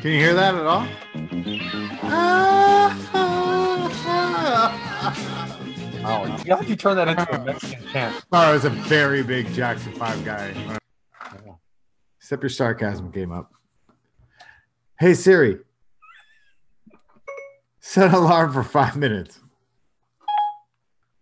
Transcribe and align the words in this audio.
Can 0.00 0.12
you 0.12 0.18
hear 0.18 0.34
that 0.34 0.54
at 0.54 0.66
all? 0.66 0.86
Oh, 6.10 6.24
you 6.24 6.38
feel 6.38 6.56
like 6.56 6.68
you 6.70 6.76
turned 6.76 6.98
that 6.98 7.08
into 7.08 7.34
a 7.34 7.44
Mexican 7.44 7.86
chant. 7.88 8.24
Oh, 8.32 8.38
I 8.38 8.52
was 8.52 8.64
a 8.64 8.70
very 8.70 9.22
big 9.22 9.52
Jackson 9.52 9.92
5 9.92 10.24
guy. 10.24 10.78
Except 12.18 12.42
your 12.42 12.48
sarcasm 12.48 13.12
came 13.12 13.30
up. 13.30 13.52
Hey 14.98 15.12
Siri, 15.12 15.58
set 17.80 18.14
alarm 18.14 18.52
for 18.52 18.62
five 18.62 18.96
minutes. 18.96 19.40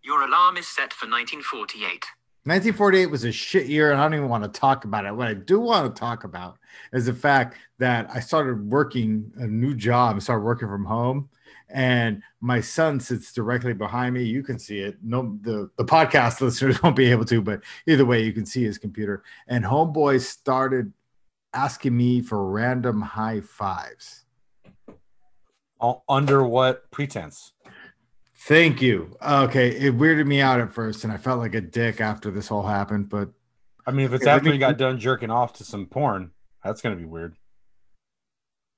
Your 0.03 0.23
alarm 0.23 0.57
is 0.57 0.69
set 0.69 0.93
for 0.93 1.07
1948. 1.07 2.07
1948 2.47 3.07
was 3.07 3.25
a 3.25 3.33
shit 3.33 3.67
year, 3.67 3.91
and 3.91 4.01
I 4.01 4.05
don't 4.05 4.15
even 4.15 4.29
want 4.29 4.45
to 4.45 4.61
talk 4.61 4.85
about 4.85 5.05
it. 5.05 5.15
What 5.17 5.27
I 5.27 5.35
do 5.35 5.59
want 5.59 5.93
to 5.93 5.99
talk 5.99 6.23
about 6.23 6.59
is 6.93 7.07
the 7.07 7.13
fact 7.13 7.57
that 7.79 8.09
I 8.15 8.21
started 8.21 8.71
working 8.71 9.33
a 9.37 9.49
new 9.49 9.75
job, 9.75 10.23
started 10.23 10.45
working 10.45 10.69
from 10.69 10.85
home, 10.85 11.29
and 11.69 12.23
my 12.41 12.61
son 12.61 13.01
sits 13.01 13.33
directly 13.33 13.73
behind 13.73 14.15
me. 14.15 14.23
You 14.23 14.45
can 14.45 14.61
see 14.61 14.79
it. 14.79 14.97
No, 15.03 15.37
the, 15.43 15.71
the 15.77 15.85
podcast 15.85 16.41
listeners 16.41 16.81
won't 16.85 16.95
be 16.95 17.11
able 17.11 17.25
to, 17.25 17.43
but 17.43 17.63
either 17.89 18.05
way, 18.05 18.23
you 18.23 18.33
can 18.33 18.47
see 18.47 18.63
his 18.63 18.79
computer. 18.79 19.25
And 19.49 19.65
homeboy 19.65 20.21
started 20.21 20.93
asking 21.53 21.97
me 21.97 22.21
for 22.21 22.49
random 22.49 23.01
high 23.01 23.41
fives. 23.41 24.25
All- 25.81 26.05
Under 26.09 26.45
what 26.45 26.89
pretense? 26.93 27.53
Thank 28.39 28.83
you. 28.83 29.17
Okay, 29.27 29.71
it 29.71 29.97
weirded 29.97 30.27
me 30.27 30.41
out 30.41 30.61
at 30.61 30.73
first, 30.73 31.05
and 31.05 31.13
I 31.13 31.17
felt 31.17 31.39
like 31.39 31.55
a 31.55 31.61
dick 31.61 32.01
after 32.01 32.31
this 32.31 32.49
whole 32.49 32.63
happened. 32.67 33.09
But 33.09 33.31
I 33.87 33.91
mean, 33.91 34.07
if 34.07 34.13
it's 34.13 34.27
after 34.27 34.53
you 34.53 34.59
got 34.59 34.79
done 34.79 34.99
jerking 35.01 35.31
off 35.31 35.55
to 35.55 35.65
some 35.65 35.87
porn, 35.87 36.33
that's 36.63 36.83
gonna 36.83 36.97
be 36.97 37.05
weird. 37.05 37.37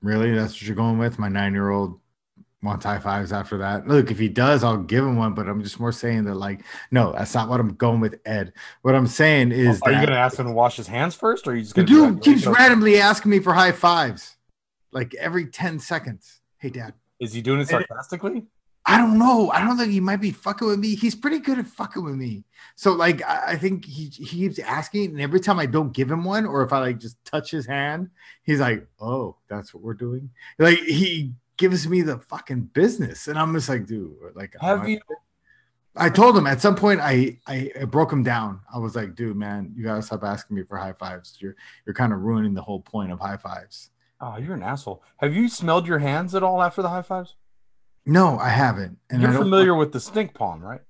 really, 0.01 0.31
that's 0.33 0.53
what 0.53 0.61
you're 0.61 0.75
going 0.75 0.97
with? 0.97 1.19
My 1.19 1.27
nine 1.27 1.53
year 1.53 1.69
old 1.69 1.99
wants 2.63 2.85
high 2.85 2.99
fives 2.99 3.31
after 3.31 3.57
that. 3.57 3.87
Look, 3.87 4.11
if 4.11 4.19
he 4.19 4.29
does, 4.29 4.63
I'll 4.63 4.77
give 4.77 5.03
him 5.03 5.17
one. 5.17 5.33
But 5.33 5.47
I'm 5.49 5.61
just 5.61 5.79
more 5.79 5.91
saying 5.91 6.23
that, 6.25 6.35
like, 6.35 6.61
no, 6.91 7.11
that's 7.11 7.33
not 7.35 7.49
what 7.49 7.59
I'm 7.59 7.75
going 7.75 7.99
with, 7.99 8.19
Ed. 8.25 8.53
What 8.81 8.95
I'm 8.95 9.07
saying 9.07 9.51
is 9.51 9.81
Are 9.81 9.91
you 9.91 9.99
gonna 9.99 10.15
ask 10.17 10.39
him 10.39 10.45
to 10.45 10.53
wash 10.53 10.77
his 10.77 10.87
hands 10.87 11.15
first, 11.15 11.47
or 11.47 11.51
are 11.51 11.55
you 11.55 11.63
just 11.63 11.75
the 11.75 11.83
gonna? 11.83 12.13
be 12.13 12.13
dude 12.15 12.23
keeps 12.23 12.47
"Wait, 12.47 12.57
randomly 12.57 12.99
asking 12.99 13.31
me 13.31 13.39
for 13.39 13.53
high 13.53 13.73
fives, 13.73 14.37
like 14.91 15.13
every 15.15 15.47
ten 15.47 15.79
seconds. 15.79 16.39
Hey, 16.57 16.69
Dad. 16.69 16.93
Is 17.19 17.33
he 17.33 17.41
doing 17.41 17.59
it 17.59 17.67
sarcastically? 17.67 18.45
I 18.89 18.97
don't 18.97 19.19
know. 19.19 19.51
I 19.51 19.63
don't 19.63 19.77
think 19.77 19.91
he 19.91 19.99
might 19.99 20.19
be 20.21 20.31
fucking 20.31 20.67
with 20.67 20.79
me. 20.79 20.95
He's 20.95 21.13
pretty 21.15 21.39
good 21.39 21.59
at 21.59 21.67
fucking 21.67 22.03
with 22.03 22.15
me. 22.15 22.43
So 22.75 22.93
like 22.93 23.21
I, 23.23 23.51
I 23.51 23.55
think 23.57 23.85
he 23.85 24.05
he 24.05 24.25
keeps 24.25 24.59
asking, 24.59 25.11
and 25.11 25.21
every 25.21 25.39
time 25.39 25.59
I 25.59 25.65
don't 25.67 25.93
give 25.93 26.09
him 26.09 26.23
one, 26.23 26.45
or 26.45 26.63
if 26.63 26.73
I 26.73 26.79
like 26.79 26.99
just 26.99 27.23
touch 27.23 27.51
his 27.51 27.65
hand, 27.67 28.09
he's 28.43 28.59
like, 28.59 28.87
"Oh, 28.99 29.35
that's 29.47 29.73
what 29.73 29.83
we're 29.83 29.93
doing." 29.93 30.31
Like 30.57 30.79
he 30.79 31.33
gives 31.57 31.87
me 31.87 32.01
the 32.01 32.17
fucking 32.17 32.61
business, 32.73 33.27
and 33.27 33.37
I'm 33.37 33.53
just 33.53 33.69
like, 33.69 33.85
dude, 33.85 34.15
like 34.33 34.55
Have 34.59 34.81
I- 34.83 34.87
you? 34.87 34.99
I 35.95 36.09
told 36.09 36.37
him 36.37 36.47
at 36.47 36.61
some 36.61 36.75
point 36.75 37.01
I, 37.01 37.39
I 37.45 37.71
I 37.81 37.85
broke 37.85 38.11
him 38.13 38.23
down. 38.23 38.61
I 38.73 38.77
was 38.79 38.95
like, 38.95 39.15
dude, 39.15 39.35
man, 39.35 39.73
you 39.75 39.83
gotta 39.83 40.01
stop 40.01 40.23
asking 40.23 40.55
me 40.55 40.63
for 40.63 40.77
high 40.77 40.93
fives. 40.93 41.37
You're 41.39 41.55
you're 41.85 41.93
kind 41.95 42.13
of 42.13 42.19
ruining 42.21 42.53
the 42.53 42.61
whole 42.61 42.79
point 42.79 43.11
of 43.11 43.19
high 43.19 43.37
fives. 43.37 43.89
Oh, 44.21 44.37
you're 44.37 44.53
an 44.53 44.63
asshole. 44.63 45.03
Have 45.17 45.35
you 45.35 45.47
smelled 45.49 45.87
your 45.87 45.99
hands 45.99 46.33
at 46.35 46.43
all 46.43 46.61
after 46.61 46.81
the 46.81 46.89
high 46.89 47.01
fives? 47.01 47.35
No, 48.09 48.39
I 48.39 48.49
haven't. 48.49 48.97
And 49.09 49.21
you're 49.21 49.31
I 49.31 49.37
familiar 49.37 49.75
with 49.75 49.91
the 49.91 49.99
stink 49.99 50.33
palm, 50.33 50.61
right? 50.61 50.81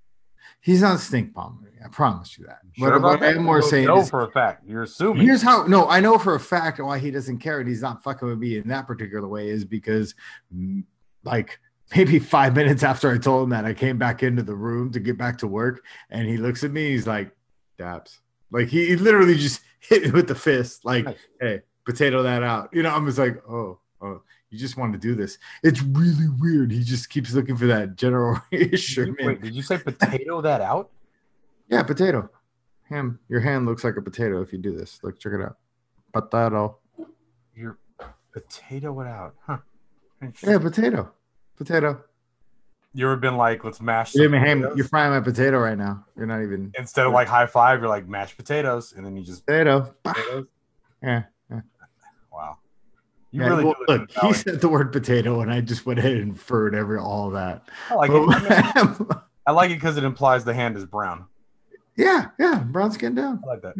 He's 0.61 0.81
not 0.81 0.95
a 0.95 0.99
stink 0.99 1.33
bomb. 1.33 1.65
I 1.83 1.87
promise 1.87 2.37
you 2.37 2.45
that. 2.45 2.59
Sure 2.77 2.89
what 2.89 2.97
about 2.97 3.19
what 3.19 3.23
I 3.23 3.31
that? 3.33 3.37
am 3.37 3.43
more 3.45 3.61
saying 3.61 3.87
know 3.87 3.99
is 3.99 4.09
for 4.09 4.23
a 4.23 4.31
fact. 4.31 4.63
You're 4.67 4.83
assuming. 4.83 5.25
Here's 5.25 5.41
how 5.41 5.65
no, 5.65 5.87
I 5.87 5.99
know 6.01 6.17
for 6.17 6.35
a 6.35 6.39
fact 6.39 6.79
why 6.79 6.99
he 6.99 7.11
doesn't 7.11 7.37
care 7.39 7.59
and 7.59 7.67
he's 7.69 7.81
not 7.81 8.03
fucking 8.03 8.27
with 8.27 8.37
me 8.37 8.57
in 8.57 8.67
that 8.67 8.85
particular 8.85 9.27
way 9.27 9.49
is 9.49 9.63
because 9.63 10.15
mm, 10.53 10.83
like 11.23 11.59
maybe 11.95 12.19
five 12.19 12.55
minutes 12.55 12.83
after 12.83 13.09
I 13.11 13.17
told 13.17 13.45
him 13.45 13.49
that 13.51 13.65
I 13.65 13.73
came 13.73 13.97
back 13.97 14.23
into 14.23 14.43
the 14.43 14.55
room 14.55 14.91
to 14.91 14.99
get 14.99 15.17
back 15.17 15.37
to 15.39 15.47
work 15.47 15.83
and 16.09 16.27
he 16.27 16.37
looks 16.37 16.63
at 16.63 16.71
me, 16.71 16.91
he's 16.91 17.07
like, 17.07 17.31
Dabs. 17.77 18.19
Like 18.51 18.67
he, 18.67 18.87
he 18.87 18.95
literally 18.97 19.35
just 19.35 19.61
hit 19.79 20.03
me 20.03 20.11
with 20.11 20.27
the 20.27 20.35
fist, 20.35 20.83
like, 20.83 21.05
Nice. 21.05 21.17
hey, 21.39 21.61
potato 21.85 22.23
that 22.23 22.43
out. 22.43 22.69
You 22.73 22.83
know, 22.83 22.93
I'm 22.93 23.05
just 23.05 23.17
like, 23.17 23.41
oh, 23.49 23.79
oh, 24.01 24.21
you 24.49 24.57
just 24.57 24.77
want 24.77 24.93
to 24.93 24.99
do 24.99 25.15
this. 25.15 25.37
It's 25.63 25.81
really 25.81 26.27
weird. 26.39 26.71
He 26.71 26.83
just 26.83 27.09
keeps 27.09 27.33
looking 27.33 27.55
for 27.57 27.67
that 27.67 27.95
general 27.95 28.39
you- 28.51 29.15
wait, 29.19 29.41
did 29.41 29.53
you 29.53 29.61
say 29.61 29.77
potato 29.77 30.41
that 30.41 30.61
out? 30.61 30.89
Yeah, 31.67 31.83
potato. 31.83 32.29
Ham. 32.89 33.19
Your 33.29 33.41
hand 33.41 33.65
looks 33.67 33.83
like 33.83 33.95
a 33.97 34.01
potato 34.01 34.41
if 34.41 34.51
you 34.51 34.57
do 34.59 34.75
this. 34.75 34.99
Look, 35.03 35.19
check 35.19 35.33
it 35.33 35.41
out. 35.41 35.57
Potato. 36.11 36.77
Your 37.55 37.77
potato 38.31 38.99
it 39.01 39.07
out, 39.07 39.35
huh? 39.45 39.57
Yeah, 40.43 40.57
potato. 40.57 41.11
Potato. 41.55 42.03
You 42.93 43.05
ever 43.05 43.17
been 43.17 43.37
like, 43.37 43.63
let's 43.63 43.79
mash 43.79 44.15
You're, 44.15 44.35
ham, 44.35 44.67
you're 44.75 44.85
frying 44.87 45.11
my 45.11 45.19
potato 45.19 45.59
right 45.59 45.77
now. 45.77 46.05
You're 46.17 46.25
not 46.25 46.41
even 46.41 46.73
instead 46.77 47.05
of 47.05 47.13
like 47.13 47.27
high 47.27 47.45
five, 47.45 47.79
you're 47.81 47.87
like 47.89 48.07
mashed 48.07 48.35
potatoes, 48.35 48.93
and 48.97 49.05
then 49.05 49.15
you 49.15 49.23
just 49.23 49.45
potato. 49.45 49.93
potatoes. 50.03 50.47
Yeah. 51.03 51.23
You 53.31 53.41
Yeah, 53.41 53.49
really 53.49 53.63
well, 53.65 53.73
do 53.73 53.85
live 53.87 54.01
in 54.01 54.07
look, 54.07 54.25
he 54.25 54.33
said 54.33 54.61
the 54.61 54.69
word 54.69 54.91
potato, 54.91 55.41
and 55.41 55.51
I 55.51 55.61
just 55.61 55.85
went 55.85 55.99
ahead 55.99 56.13
and 56.13 56.21
inferred 56.21 56.73
every 56.73 56.97
all 56.97 57.27
of 57.27 57.33
that. 57.33 57.67
I 57.89 57.93
like 57.95 58.11
it. 58.11 59.17
I, 59.45 59.51
like 59.51 59.71
it 59.71 59.75
because 59.75 59.97
it 59.97 60.03
implies 60.03 60.43
the 60.45 60.53
hand 60.53 60.77
is 60.77 60.85
brown. 60.85 61.25
yeah, 61.95 62.27
yeah, 62.39 62.59
brown 62.59 62.91
skin 62.91 63.15
down. 63.15 63.41
I 63.43 63.47
like 63.47 63.61
that. 63.61 63.75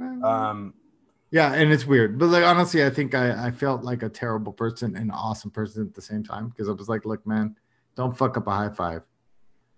Um, 0.00 0.24
Um, 0.24 0.74
yeah, 1.30 1.52
and 1.52 1.72
it's 1.72 1.84
weird, 1.84 2.18
but 2.18 2.26
like 2.26 2.44
honestly, 2.44 2.84
I 2.84 2.90
think 2.90 3.14
I, 3.14 3.48
I 3.48 3.50
felt 3.50 3.82
like 3.82 4.02
a 4.02 4.08
terrible 4.08 4.52
person 4.52 4.96
and 4.96 5.06
an 5.06 5.10
awesome 5.10 5.50
person 5.50 5.86
at 5.86 5.94
the 5.94 6.02
same 6.02 6.24
time 6.24 6.48
because 6.48 6.68
I 6.68 6.72
was 6.72 6.88
like, 6.88 7.04
look, 7.04 7.26
man, 7.26 7.56
don't 7.96 8.16
fuck 8.16 8.36
up 8.36 8.46
a 8.46 8.50
high 8.50 8.70
five. 8.70 9.02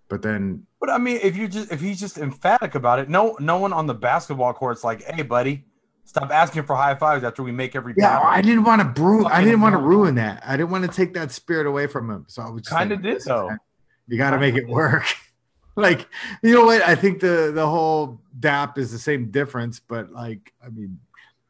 But 0.07 0.21
then 0.21 0.65
but 0.79 0.89
I 0.89 0.97
mean, 0.97 1.19
if 1.21 1.35
you 1.37 1.47
just 1.47 1.71
if 1.71 1.81
he's 1.81 1.99
just 1.99 2.17
emphatic 2.17 2.75
about 2.75 2.99
it, 2.99 3.09
no 3.09 3.35
no 3.39 3.57
one 3.57 3.73
on 3.73 3.85
the 3.87 3.93
basketball 3.93 4.53
court's 4.53 4.83
like, 4.83 5.03
hey, 5.03 5.23
buddy, 5.23 5.65
stop 6.03 6.31
asking 6.31 6.63
for 6.63 6.75
high 6.75 6.95
fives 6.95 7.23
after 7.23 7.43
we 7.43 7.51
make 7.51 7.75
every 7.75 7.93
Yeah. 7.97 8.19
I 8.19 8.41
didn't 8.41 8.63
want 8.63 8.81
to 8.81 8.87
brew. 8.87 9.25
I 9.25 9.43
didn't 9.43 9.61
want 9.61 9.73
to 9.73 9.79
ruin 9.79 10.15
that. 10.15 10.43
I 10.45 10.57
didn't 10.57 10.69
want 10.71 10.83
to 10.85 10.91
take 10.91 11.13
that 11.13 11.31
spirit 11.31 11.65
away 11.67 11.87
from 11.87 12.09
him. 12.09 12.25
So 12.27 12.41
I 12.41 12.49
was 12.49 12.67
Kinda 12.67 12.95
like, 12.95 13.03
did, 13.03 13.13
"Listen, 13.15 13.29
though. 13.31 13.57
You 14.07 14.17
got 14.17 14.31
to 14.31 14.39
make 14.39 14.55
it 14.55 14.67
work. 14.67 15.03
like, 15.75 16.07
you 16.41 16.53
know 16.53 16.65
what? 16.65 16.81
I 16.81 16.95
think 16.95 17.21
the 17.21 17.51
the 17.53 17.65
whole 17.65 18.19
DAP 18.39 18.77
is 18.77 18.91
the 18.91 18.99
same 18.99 19.31
difference, 19.31 19.79
but 19.79 20.11
like, 20.11 20.53
I 20.65 20.69
mean, 20.69 20.99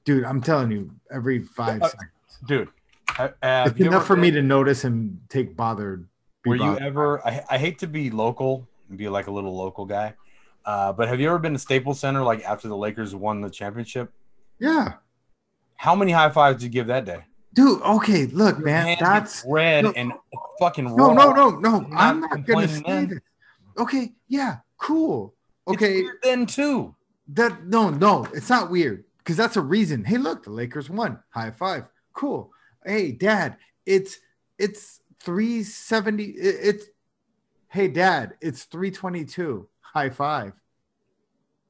dude, 0.05 0.23
I'm 0.23 0.41
telling 0.41 0.71
you, 0.71 0.91
every 1.11 1.39
five 1.39 1.81
Uh, 1.81 1.87
seconds, 1.87 2.11
dude. 2.45 2.69
have 3.15 3.33
it's 3.41 3.79
enough 3.79 4.05
for 4.05 4.15
me 4.15 4.29
to 4.31 4.41
notice 4.41 4.83
him 4.83 5.21
take 5.29 5.55
bothered. 5.55 6.07
Were 6.45 6.55
you 6.55 6.77
ever? 6.79 7.25
I, 7.25 7.43
I 7.49 7.57
hate 7.57 7.79
to 7.79 7.87
be 7.87 8.09
local 8.09 8.67
and 8.89 8.97
be 8.97 9.07
like 9.09 9.27
a 9.27 9.31
little 9.31 9.55
local 9.55 9.85
guy, 9.85 10.13
uh, 10.65 10.91
but 10.93 11.07
have 11.07 11.19
you 11.19 11.27
ever 11.27 11.39
been 11.39 11.53
to 11.53 11.59
Staples 11.59 11.99
Center 11.99 12.21
like 12.23 12.43
after 12.43 12.67
the 12.67 12.77
Lakers 12.77 13.15
won 13.15 13.41
the 13.41 13.49
championship? 13.49 14.11
Yeah, 14.61 14.93
How 15.75 15.95
many 15.95 16.11
high 16.11 16.29
fives 16.29 16.57
did 16.59 16.65
you 16.65 16.69
give 16.69 16.87
that 16.87 17.05
day? 17.05 17.25
dude. 17.53 17.81
Okay, 17.81 18.27
look, 18.27 18.57
Your 18.59 18.65
man, 18.65 18.97
that's 18.99 19.43
red 19.45 19.83
no. 19.83 19.91
and 19.91 20.13
fucking 20.59 20.85
no, 20.85 21.13
raw. 21.13 21.13
no, 21.13 21.31
no, 21.33 21.49
no. 21.59 21.81
You're 21.81 21.97
I'm 21.97 22.19
not 22.21 22.45
gonna 22.45 22.67
say 22.67 23.05
this. 23.05 23.19
Okay, 23.77 24.13
yeah, 24.27 24.57
cool. 24.77 25.33
Okay, 25.67 26.03
then 26.23 26.45
too. 26.45 26.95
That 27.29 27.65
no, 27.65 27.89
no, 27.89 28.25
it's 28.33 28.49
not 28.49 28.69
weird 28.69 29.03
because 29.17 29.35
that's 29.35 29.57
a 29.57 29.61
reason. 29.61 30.05
Hey, 30.05 30.17
look, 30.17 30.43
the 30.43 30.51
Lakers 30.51 30.89
won. 30.89 31.19
High 31.31 31.51
five. 31.51 31.89
Cool. 32.13 32.51
Hey, 32.85 33.11
Dad, 33.11 33.57
it's 33.85 34.19
it's 34.57 35.01
370. 35.21 36.23
It's 36.23 36.85
hey, 37.69 37.87
Dad, 37.87 38.33
it's 38.41 38.63
322. 38.65 39.67
High 39.81 40.09
five. 40.09 40.53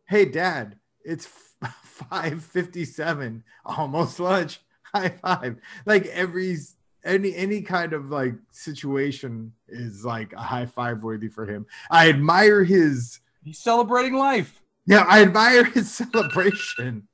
Hey, 0.05 0.25
Dad, 0.25 0.77
it's 1.05 1.27
557. 1.61 3.43
Almost 3.65 4.19
lunch. 4.19 4.61
High 4.93 5.09
five. 5.09 5.57
Like 5.85 6.05
every 6.07 6.57
any 7.05 7.33
any 7.35 7.61
kind 7.61 7.93
of 7.93 8.09
like 8.11 8.35
situation 8.51 9.53
is 9.69 10.03
like 10.03 10.33
a 10.33 10.41
high 10.41 10.65
five 10.65 11.01
worthy 11.01 11.29
for 11.29 11.45
him. 11.45 11.65
I 11.89 12.09
admire 12.09 12.63
his 12.65 13.19
He's 13.43 13.57
celebrating 13.59 14.15
life. 14.15 14.61
yeah, 14.85 15.05
I 15.07 15.21
admire 15.21 15.63
his 15.63 15.91
celebration, 15.95 17.07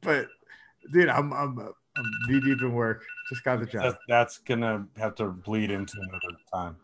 but 0.00 0.28
dude, 0.92 1.08
I'm 1.08 1.32
I'm 1.32 1.58
I'm 1.58 2.04
knee 2.28 2.40
deep 2.40 2.62
in 2.62 2.72
work. 2.72 3.04
Just 3.28 3.42
got 3.44 3.58
the 3.58 3.66
job. 3.66 3.82
That, 3.82 3.98
that's 4.08 4.38
gonna 4.38 4.86
have 4.96 5.16
to 5.16 5.26
bleed 5.30 5.70
into 5.72 5.96
another 6.00 6.38
time. 6.52 6.76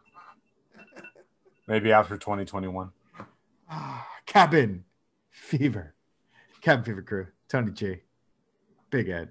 Maybe 1.68 1.92
after 1.92 2.16
2021. 2.16 2.90
Ah, 3.70 4.08
cabin 4.26 4.84
fever, 5.30 5.94
cabin 6.60 6.84
fever 6.84 7.02
crew. 7.02 7.26
Tony 7.48 7.72
G, 7.72 7.96
Big 8.90 9.08
Ed. 9.08 9.30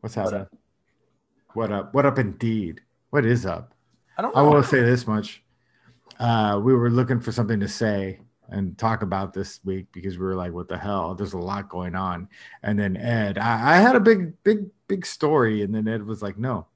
What's 0.00 0.16
What 0.16 0.32
happening? 0.32 0.46
What 1.54 1.72
up? 1.72 1.94
What 1.94 2.06
up? 2.06 2.18
Indeed. 2.18 2.80
What 3.10 3.24
is 3.24 3.46
up? 3.46 3.74
I 4.16 4.22
don't 4.22 4.36
I 4.36 4.42
know. 4.42 4.50
will 4.50 4.62
say 4.62 4.82
this 4.82 5.06
much. 5.06 5.42
Uh, 6.18 6.60
we 6.62 6.74
were 6.74 6.90
looking 6.90 7.20
for 7.20 7.32
something 7.32 7.60
to 7.60 7.68
say 7.68 8.20
and 8.48 8.76
talk 8.76 9.02
about 9.02 9.32
this 9.32 9.60
week 9.64 9.86
because 9.92 10.18
we 10.18 10.24
were 10.24 10.34
like, 10.34 10.52
what 10.52 10.68
the 10.68 10.76
hell? 10.76 11.14
There's 11.14 11.32
a 11.34 11.38
lot 11.38 11.68
going 11.68 11.94
on. 11.94 12.28
And 12.62 12.78
then 12.78 12.96
Ed, 12.96 13.38
I, 13.38 13.74
I 13.74 13.76
had 13.76 13.96
a 13.96 14.00
big, 14.00 14.42
big, 14.42 14.66
big 14.88 15.06
story. 15.06 15.62
And 15.62 15.74
then 15.74 15.88
Ed 15.88 16.04
was 16.04 16.22
like, 16.22 16.36
no, 16.36 16.66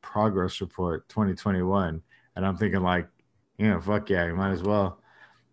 progress 0.00 0.60
report 0.60 1.08
2021, 1.08 2.02
and 2.36 2.46
I'm 2.46 2.56
thinking 2.56 2.82
like, 2.82 3.08
you 3.58 3.68
know, 3.68 3.80
fuck 3.80 4.10
yeah, 4.10 4.26
you 4.26 4.34
might 4.34 4.52
as 4.52 4.62
well. 4.62 5.00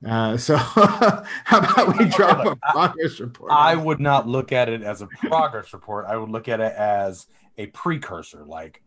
Uh, 0.06 0.38
so 0.38 0.56
how 0.58 1.24
about 1.60 1.98
we 1.98 2.06
drop 2.10 2.46
a 2.46 2.56
progress 2.72 3.20
report? 3.20 3.52
I 3.52 3.76
would 3.76 4.00
not 4.00 4.28
look 4.28 4.52
at 4.52 4.70
it 4.70 4.82
as 4.82 5.02
a 5.02 5.08
progress 5.08 5.74
report. 5.74 6.06
I 6.08 6.16
would 6.18 6.30
look 6.30 6.48
at 6.48 6.60
it 6.62 6.74
as 6.74 7.28
a 7.58 7.68
precursor, 7.68 8.46
like 8.46 8.82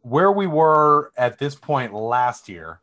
where 0.00 0.32
we 0.32 0.46
were 0.46 1.12
at 1.16 1.38
this 1.38 1.54
point 1.54 1.92
last 1.94 2.48
year 2.48 2.80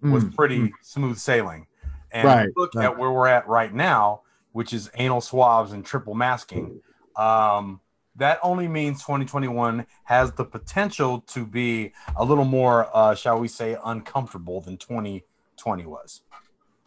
was 0.00 0.24
Mm, 0.24 0.34
pretty 0.36 0.58
mm. 0.60 0.72
smooth 0.80 1.18
sailing. 1.18 1.66
And 2.10 2.24
Right, 2.26 2.48
look 2.56 2.74
right. 2.74 2.86
at 2.86 2.98
where 2.98 3.10
we're 3.10 3.26
at 3.26 3.46
right 3.48 3.72
now, 3.72 4.22
which 4.52 4.72
is 4.72 4.90
anal 4.94 5.20
swabs 5.20 5.72
and 5.72 5.84
triple 5.84 6.14
masking. 6.14 6.80
Um, 7.16 7.80
that 8.16 8.38
only 8.42 8.66
means 8.68 9.00
2021 9.02 9.86
has 10.04 10.32
the 10.32 10.44
potential 10.44 11.20
to 11.28 11.44
be 11.44 11.92
a 12.16 12.24
little 12.24 12.44
more, 12.44 12.88
uh, 12.94 13.14
shall 13.14 13.38
we 13.38 13.48
say, 13.48 13.76
uncomfortable 13.84 14.60
than 14.60 14.76
2020 14.76 15.86
was. 15.86 16.22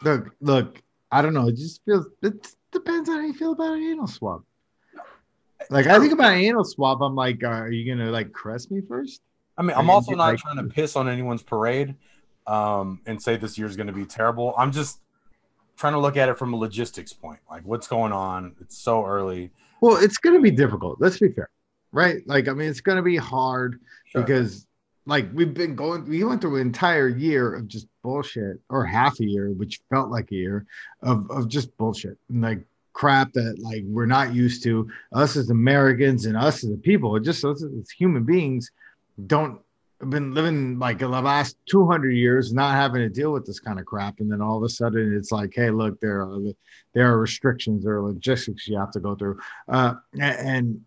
Look, 0.03 0.35
look, 0.41 0.81
I 1.11 1.21
don't 1.21 1.33
know. 1.33 1.47
It 1.47 1.55
just 1.57 1.83
feels 1.85 2.07
it 2.21 2.47
depends 2.71 3.09
on 3.09 3.17
how 3.17 3.25
you 3.25 3.33
feel 3.33 3.51
about 3.53 3.73
an 3.73 3.83
anal 3.83 4.07
swab. 4.07 4.43
Like 5.69 5.87
I 5.87 5.99
think 5.99 6.11
about 6.13 6.33
an 6.33 6.39
anal 6.39 6.63
swab, 6.63 7.01
I'm 7.01 7.15
like, 7.15 7.43
uh, 7.43 7.47
are 7.47 7.71
you 7.71 7.89
gonna 7.93 8.11
like 8.11 8.33
caress 8.33 8.71
me 8.71 8.81
first? 8.81 9.21
I 9.57 9.61
mean, 9.63 9.77
I'm 9.77 9.89
also 9.89 10.11
get, 10.11 10.17
not 10.17 10.25
like- 10.25 10.39
trying 10.39 10.57
to 10.57 10.63
piss 10.63 10.95
on 10.95 11.07
anyone's 11.07 11.43
parade 11.43 11.95
um, 12.47 12.99
and 13.05 13.21
say 13.21 13.35
this 13.37 13.57
year's 13.57 13.75
going 13.75 13.87
to 13.87 13.93
be 13.93 14.05
terrible. 14.05 14.55
I'm 14.57 14.71
just 14.71 14.99
trying 15.77 15.93
to 15.93 15.99
look 15.99 16.17
at 16.17 16.29
it 16.29 16.37
from 16.37 16.53
a 16.53 16.57
logistics 16.57 17.13
point. 17.13 17.39
Like, 17.49 17.61
what's 17.63 17.87
going 17.87 18.11
on? 18.11 18.55
It's 18.61 18.77
so 18.77 19.05
early. 19.05 19.51
Well, 19.81 19.97
it's 19.97 20.17
gonna 20.17 20.41
be 20.41 20.51
difficult. 20.51 20.99
Let's 20.99 21.19
be 21.19 21.29
fair, 21.29 21.49
right? 21.91 22.17
Like, 22.27 22.47
I 22.47 22.53
mean, 22.53 22.69
it's 22.69 22.81
gonna 22.81 23.01
be 23.03 23.17
hard 23.17 23.79
Sure. 24.05 24.21
because 24.21 24.65
like 25.05 25.27
we've 25.33 25.53
been 25.53 25.75
going 25.75 26.07
we 26.07 26.23
went 26.23 26.41
through 26.41 26.55
an 26.57 26.61
entire 26.61 27.07
year 27.07 27.53
of 27.55 27.67
just 27.67 27.87
bullshit 28.01 28.59
or 28.69 28.85
half 28.85 29.19
a 29.19 29.25
year 29.25 29.49
which 29.51 29.81
felt 29.89 30.09
like 30.09 30.31
a 30.31 30.35
year 30.35 30.65
of, 31.01 31.29
of 31.31 31.47
just 31.47 31.75
bullshit. 31.77 32.17
And 32.29 32.41
like 32.41 32.65
crap 32.93 33.31
that 33.33 33.57
like 33.59 33.83
we're 33.85 34.05
not 34.05 34.33
used 34.33 34.63
to. 34.63 34.89
Us 35.13 35.35
as 35.35 35.49
americans 35.49 36.25
and 36.25 36.37
us 36.37 36.63
as 36.63 36.71
a 36.71 36.77
people 36.77 37.19
just 37.19 37.43
us 37.45 37.63
as 37.63 37.89
human 37.89 38.23
beings 38.23 38.71
don't 39.27 39.59
been 40.09 40.33
living 40.33 40.79
like 40.79 40.97
the 40.97 41.07
last 41.07 41.57
200 41.69 42.09
years 42.11 42.53
not 42.53 42.73
having 42.73 43.01
to 43.01 43.09
deal 43.09 43.31
with 43.31 43.45
this 43.45 43.59
kind 43.59 43.79
of 43.79 43.85
crap. 43.85 44.19
And 44.19 44.31
then 44.31 44.41
all 44.41 44.57
of 44.57 44.63
a 44.63 44.69
sudden 44.69 45.15
it's 45.15 45.31
like 45.31 45.53
hey 45.55 45.69
look 45.69 45.99
there 45.99 46.21
are 46.21 46.39
there 46.93 47.11
are 47.11 47.19
restrictions 47.19 47.83
there 47.83 47.95
are 47.95 48.03
logistics 48.03 48.67
you 48.67 48.77
have 48.77 48.91
to 48.91 48.99
go 48.99 49.15
through. 49.15 49.39
Uh 49.67 49.95
and 50.19 50.81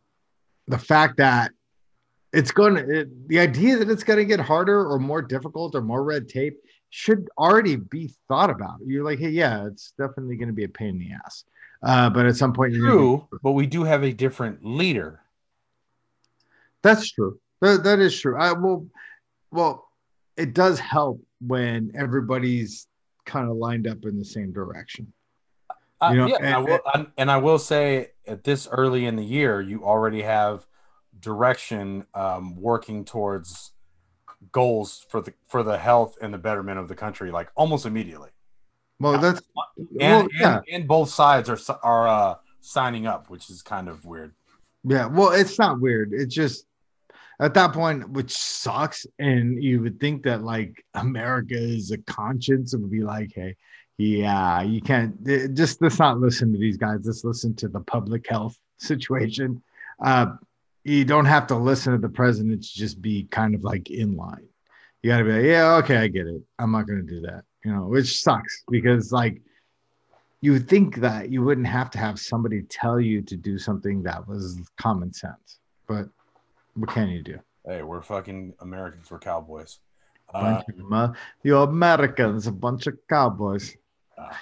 the 0.66 0.78
fact 0.78 1.18
that 1.18 1.52
it's 2.34 2.50
going 2.50 2.74
to 2.74 3.08
the 3.26 3.38
idea 3.38 3.76
that 3.76 3.88
it's 3.88 4.02
going 4.02 4.18
to 4.18 4.24
get 4.24 4.40
harder 4.40 4.86
or 4.86 4.98
more 4.98 5.22
difficult 5.22 5.74
or 5.74 5.80
more 5.80 6.02
red 6.02 6.28
tape 6.28 6.58
should 6.96 7.28
already 7.36 7.74
be 7.74 8.14
thought 8.28 8.50
about 8.50 8.76
you're 8.86 9.04
like 9.04 9.18
hey 9.18 9.30
yeah 9.30 9.66
it's 9.66 9.92
definitely 9.98 10.36
going 10.36 10.46
to 10.46 10.54
be 10.54 10.62
a 10.62 10.68
pain 10.68 10.90
in 10.90 10.98
the 11.00 11.10
ass 11.24 11.44
uh, 11.84 12.08
but 12.08 12.24
at 12.24 12.36
some 12.36 12.52
point 12.52 12.74
True, 12.74 13.28
but 13.42 13.52
we 13.52 13.66
do 13.66 13.84
have 13.84 14.02
a 14.02 14.12
different 14.12 14.64
leader. 14.64 15.20
That's 16.82 17.10
true. 17.10 17.38
That, 17.60 17.84
that 17.84 17.98
is 17.98 18.18
true. 18.18 18.38
I 18.38 18.52
will. 18.52 18.88
Well, 19.50 19.86
it 20.36 20.54
does 20.54 20.78
help 20.78 21.20
when 21.46 21.92
everybody's 21.94 22.86
kind 23.26 23.50
of 23.50 23.56
lined 23.56 23.86
up 23.86 24.04
in 24.04 24.18
the 24.18 24.24
same 24.24 24.52
direction. 24.52 25.12
Uh, 26.00 26.10
You 26.10 26.16
know, 26.16 26.26
yeah, 26.26 26.36
and, 26.40 26.54
I 26.54 26.58
will, 26.58 26.80
and, 26.94 27.06
and 27.18 27.30
I 27.30 27.36
will 27.36 27.58
say 27.58 28.12
at 28.26 28.44
this 28.44 28.66
early 28.66 29.04
in 29.04 29.16
the 29.16 29.24
year, 29.24 29.60
you 29.60 29.84
already 29.84 30.22
have 30.22 30.66
direction 31.20 32.06
um, 32.14 32.56
working 32.56 33.04
towards 33.04 33.72
goals 34.52 35.06
for 35.08 35.20
the 35.20 35.32
for 35.46 35.62
the 35.62 35.78
health 35.78 36.16
and 36.20 36.32
the 36.32 36.38
betterment 36.38 36.78
of 36.78 36.88
the 36.88 36.94
country, 36.94 37.30
like 37.30 37.50
almost 37.54 37.86
immediately. 37.86 38.30
Well, 39.00 39.18
that's 39.18 39.42
And 39.76 39.88
well, 40.00 40.28
yeah, 40.32 40.56
and, 40.56 40.64
and 40.70 40.88
both 40.88 41.10
sides 41.10 41.48
are 41.48 41.58
are 41.82 42.08
uh, 42.08 42.34
signing 42.60 43.06
up, 43.06 43.30
which 43.30 43.50
is 43.50 43.62
kind 43.62 43.88
of 43.88 44.04
weird. 44.04 44.34
yeah. 44.84 45.06
Well, 45.06 45.32
it's 45.32 45.58
not 45.58 45.80
weird. 45.80 46.12
It's 46.12 46.34
just 46.34 46.66
at 47.40 47.54
that 47.54 47.72
point, 47.72 48.08
which 48.10 48.32
sucks, 48.32 49.06
and 49.18 49.62
you 49.62 49.82
would 49.82 49.98
think 50.00 50.22
that 50.24 50.42
like 50.42 50.84
America 50.94 51.56
is 51.56 51.90
a 51.90 51.98
conscience 51.98 52.72
and 52.72 52.82
would 52.82 52.92
be 52.92 53.02
like, 53.02 53.32
hey, 53.34 53.56
yeah, 53.98 54.62
you 54.62 54.80
can't 54.80 55.16
eh, 55.28 55.48
just 55.52 55.82
let's 55.82 55.98
not 55.98 56.18
listen 56.18 56.52
to 56.52 56.58
these 56.58 56.76
guys. 56.76 57.00
Let's 57.04 57.24
listen 57.24 57.54
to 57.56 57.68
the 57.68 57.80
public 57.80 58.28
health 58.28 58.56
situation. 58.78 59.62
Uh, 60.02 60.36
you 60.84 61.04
don't 61.04 61.24
have 61.24 61.46
to 61.48 61.56
listen 61.56 61.92
to 61.92 61.98
the 61.98 62.08
president 62.08 62.62
to 62.62 62.74
just 62.74 63.00
be 63.00 63.24
kind 63.30 63.54
of 63.54 63.64
like 63.64 63.90
in 63.90 64.16
line. 64.16 64.46
You 65.02 65.10
got 65.10 65.18
to 65.18 65.24
be 65.24 65.32
like, 65.32 65.44
yeah, 65.44 65.74
okay, 65.76 65.96
I 65.96 66.08
get 66.08 66.26
it. 66.26 66.42
I'm 66.58 66.70
not 66.72 66.86
going 66.86 67.04
to 67.04 67.14
do 67.14 67.20
that, 67.22 67.44
you 67.64 67.72
know, 67.72 67.86
which 67.86 68.22
sucks 68.22 68.62
because 68.70 69.12
like 69.12 69.40
you 70.40 70.52
would 70.52 70.68
think 70.68 70.96
that 70.96 71.30
you 71.30 71.42
wouldn't 71.42 71.66
have 71.66 71.90
to 71.92 71.98
have 71.98 72.18
somebody 72.18 72.62
tell 72.62 73.00
you 73.00 73.22
to 73.22 73.36
do 73.36 73.58
something 73.58 74.02
that 74.02 74.26
was 74.28 74.60
common 74.78 75.12
sense, 75.12 75.58
but 75.86 76.06
what 76.74 76.90
can 76.90 77.08
you 77.08 77.22
do? 77.22 77.38
Hey, 77.66 77.82
we're 77.82 78.02
fucking 78.02 78.54
Americans. 78.60 79.10
We're 79.10 79.20
cowboys. 79.20 79.78
Uh, 80.32 80.62
of 80.88 81.16
you 81.42 81.56
Americans, 81.58 82.46
a 82.46 82.52
bunch 82.52 82.86
of 82.86 82.98
cowboys. 83.08 83.76
Ah. 84.18 84.38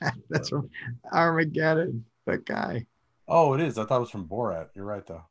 That's 0.30 0.50
from 0.50 0.70
Armageddon. 1.12 2.04
That 2.26 2.44
guy. 2.44 2.86
oh, 3.28 3.54
it 3.54 3.60
is. 3.60 3.76
I 3.76 3.84
thought 3.84 3.96
it 3.96 4.00
was 4.00 4.10
from 4.10 4.28
Borat. 4.28 4.68
You're 4.74 4.84
right, 4.84 5.06
though. 5.06 5.24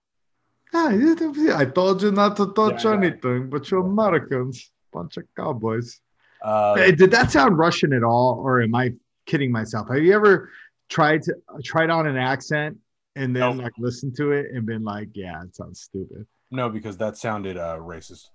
Ah, 0.73 0.89
I 0.89 1.65
told 1.65 2.01
you 2.01 2.11
not 2.11 2.37
to 2.37 2.53
touch 2.53 2.85
Yeah, 2.85 2.93
anything, 2.93 3.49
but 3.49 3.69
you 3.69 3.81
Americans, 3.81 4.71
bunch 4.93 5.17
of 5.17 5.23
cowboys. 5.35 5.99
Uh, 6.41 6.75
Hey, 6.75 6.91
did 6.91 7.11
that 7.11 7.29
sound 7.31 7.57
Russian 7.57 7.93
at 7.93 8.03
all, 8.03 8.39
or 8.43 8.61
am 8.61 8.73
I 8.73 8.93
kidding 9.25 9.51
myself? 9.51 9.89
Have 9.89 10.03
you 10.03 10.13
ever 10.13 10.49
tried 10.89 11.23
to 11.23 11.35
tried 11.63 11.89
on 11.89 12.07
an 12.07 12.17
accent 12.17 12.77
and 13.15 13.35
then 13.35 13.57
like 13.57 13.73
listened 13.77 14.15
to 14.17 14.31
it 14.31 14.47
and 14.53 14.65
been 14.65 14.83
like, 14.83 15.09
"Yeah, 15.13 15.43
it 15.43 15.55
sounds 15.55 15.81
stupid." 15.81 16.25
no, 16.51 16.69
because 16.69 16.97
that 16.97 17.17
sounded 17.17 17.57
uh, 17.57 17.77
racist. 17.77 18.29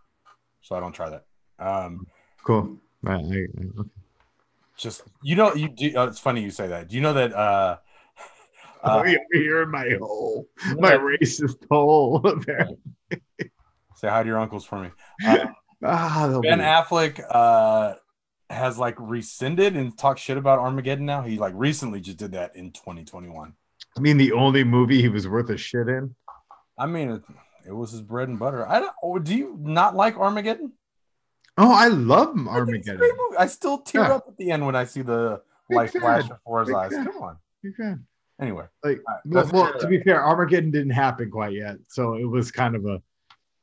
So 0.62 0.76
I 0.76 0.80
don't 0.80 0.92
try 0.92 1.10
that. 1.10 1.24
Um, 1.58 2.06
Cool. 2.44 2.76
Right. 3.02 3.24
I, 3.24 3.36
I- 3.36 3.80
okay. 3.80 3.90
just 4.76 5.02
you 5.22 5.36
know, 5.36 5.54
you 5.54 5.68
do. 5.68 5.96
Uh, 5.96 6.06
it's 6.06 6.18
funny 6.18 6.42
you 6.42 6.50
say 6.50 6.68
that. 6.68 6.88
Do 6.88 6.96
you 6.96 7.02
know 7.02 7.14
that? 7.14 7.32
Uh, 7.32 7.78
uh, 8.86 9.04
you're 9.06 9.20
here 9.42 9.62
in 9.62 9.70
my 9.70 9.88
hole, 10.00 10.46
my 10.78 10.92
racist 10.92 11.56
hole. 11.70 12.20
there. 12.46 12.68
say 13.96 14.08
hi 14.08 14.22
to 14.22 14.28
your 14.28 14.38
uncles 14.38 14.64
for 14.64 14.80
me. 14.80 14.90
Uh, 15.84 15.88
Ah, 15.88 16.40
Ben 16.42 16.58
be- 16.58 16.64
Affleck 16.64 17.22
uh, 17.30 17.94
has 18.48 18.78
like 18.78 18.94
rescinded 18.98 19.76
and 19.76 19.96
talked 19.96 20.18
shit 20.20 20.38
about 20.38 20.58
Armageddon. 20.58 21.04
Now 21.04 21.20
he 21.20 21.36
like 21.36 21.52
recently 21.54 22.00
just 22.00 22.16
did 22.16 22.32
that 22.32 22.56
in 22.56 22.72
2021. 22.72 23.52
I 23.94 24.00
mean, 24.00 24.16
the 24.16 24.32
only 24.32 24.64
movie 24.64 25.02
he 25.02 25.10
was 25.10 25.28
worth 25.28 25.50
a 25.50 25.58
shit 25.58 25.86
in. 25.88 26.14
I 26.78 26.86
mean, 26.86 27.10
it, 27.10 27.22
it 27.68 27.72
was 27.72 27.90
his 27.92 28.00
bread 28.00 28.28
and 28.28 28.38
butter. 28.38 28.66
I 28.66 28.80
don't. 28.80 28.92
oh, 29.02 29.18
Do 29.18 29.34
you 29.36 29.58
not 29.60 29.94
like 29.94 30.16
Armageddon? 30.16 30.72
Oh, 31.58 31.70
I 31.72 31.88
love 31.88 32.30
I 32.30 32.64
think 32.64 32.78
it's 32.78 32.88
a 32.88 32.92
Armageddon. 32.92 32.98
movie. 33.00 33.36
I 33.38 33.46
still 33.46 33.78
tear 33.78 34.00
Yeah. 34.02 34.14
up 34.14 34.24
at 34.28 34.36
the 34.38 34.50
end 34.52 34.64
when 34.64 34.74
I 34.76 34.84
see 34.86 35.02
the 35.02 35.42
Big 35.68 35.76
light 35.76 35.90
flash 35.90 36.26
before 36.26 36.60
his 36.60 36.68
Big 36.70 36.76
eyes. 36.76 36.92
fan. 36.92 37.04
Come 37.04 37.22
on. 37.22 37.36
You 37.62 37.74
can. 37.74 38.06
Anyway, 38.40 38.64
Like, 38.84 39.00
right, 39.24 39.52
well, 39.52 39.78
to 39.78 39.86
be 39.86 40.00
fair, 40.02 40.22
Armageddon 40.22 40.70
didn't 40.70 40.90
happen 40.90 41.30
quite 41.30 41.54
yet, 41.54 41.76
so 41.88 42.14
it 42.14 42.24
was 42.28 42.50
kind 42.50 42.76
of 42.76 42.84
a. 42.84 43.00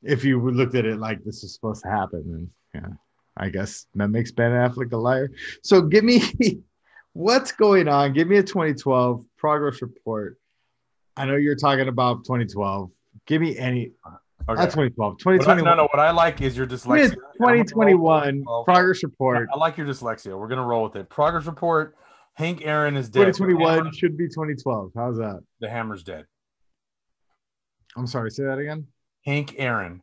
If 0.02 0.24
you 0.26 0.40
looked 0.50 0.74
at 0.76 0.86
it 0.86 0.98
like 1.00 1.24
this 1.24 1.44
is 1.44 1.54
supposed 1.54 1.84
to 1.84 1.90
happen, 1.90 2.50
then 2.74 2.82
yeah, 2.82 2.90
I 3.38 3.50
guess 3.50 3.86
that 3.96 4.08
makes 4.10 4.32
Ben 4.32 4.52
Affleck 4.52 4.92
a 4.92 4.98
liar. 4.98 5.30
So 5.62 5.82
give 5.84 6.04
me 6.04 6.22
what's 7.14 7.52
going 7.52 7.88
on. 7.88 8.14
Give 8.14 8.28
me 8.28 8.38
a 8.38 8.44
2012 8.44 9.24
progress 9.38 9.82
report. 9.82 10.38
I 11.16 11.26
know 11.26 11.36
you're 11.36 11.56
talking 11.56 11.88
about 11.88 12.26
2012. 12.26 12.90
Give 13.28 13.42
me 13.42 13.56
any. 13.58 13.92
Uh, 14.04 14.10
okay. 14.50 14.62
Not 14.62 14.72
2012. 14.72 14.98
What 14.98 15.34
I- 15.34 15.38
2021. 15.38 15.64
no, 15.66 15.76
no. 15.84 15.88
What 15.94 16.00
I 16.00 16.10
like 16.12 16.42
is 16.42 16.58
your 16.58 16.66
Give 16.66 16.86
me 16.88 17.02
a 17.02 17.10
dyslexia. 17.10 17.14
and 17.14 17.14
I'm 17.14 17.46
gonna 17.46 17.54
roll 17.54 17.60
with 17.60 17.68
2021 17.70 18.44
progress 18.66 19.04
report. 19.04 19.50
I 19.54 19.58
like 19.58 19.78
your 19.78 19.86
dyslexia. 19.86 20.38
We're 20.38 20.48
gonna 20.48 20.66
roll 20.66 20.84
with 20.86 20.96
it. 20.96 21.10
Progress 21.10 21.46
report. 21.46 21.96
Hank 22.36 22.66
Aaron 22.66 22.98
is 22.98 23.10
dead. 23.10 23.26
2021 23.34 23.86
The, 23.86 23.92
should 23.98 24.18
be 24.18 24.28
2012. 24.28 24.92
How's 24.96 25.18
that? 25.18 25.42
the 25.60 25.70
Hammer's 25.70 26.04
dead. 26.04 26.26
I'm 27.96 28.08
sorry. 28.08 28.32
Say 28.32 28.44
that 28.46 28.58
again. 28.58 28.88
Hank 29.26 29.56
Aaron, 29.58 30.02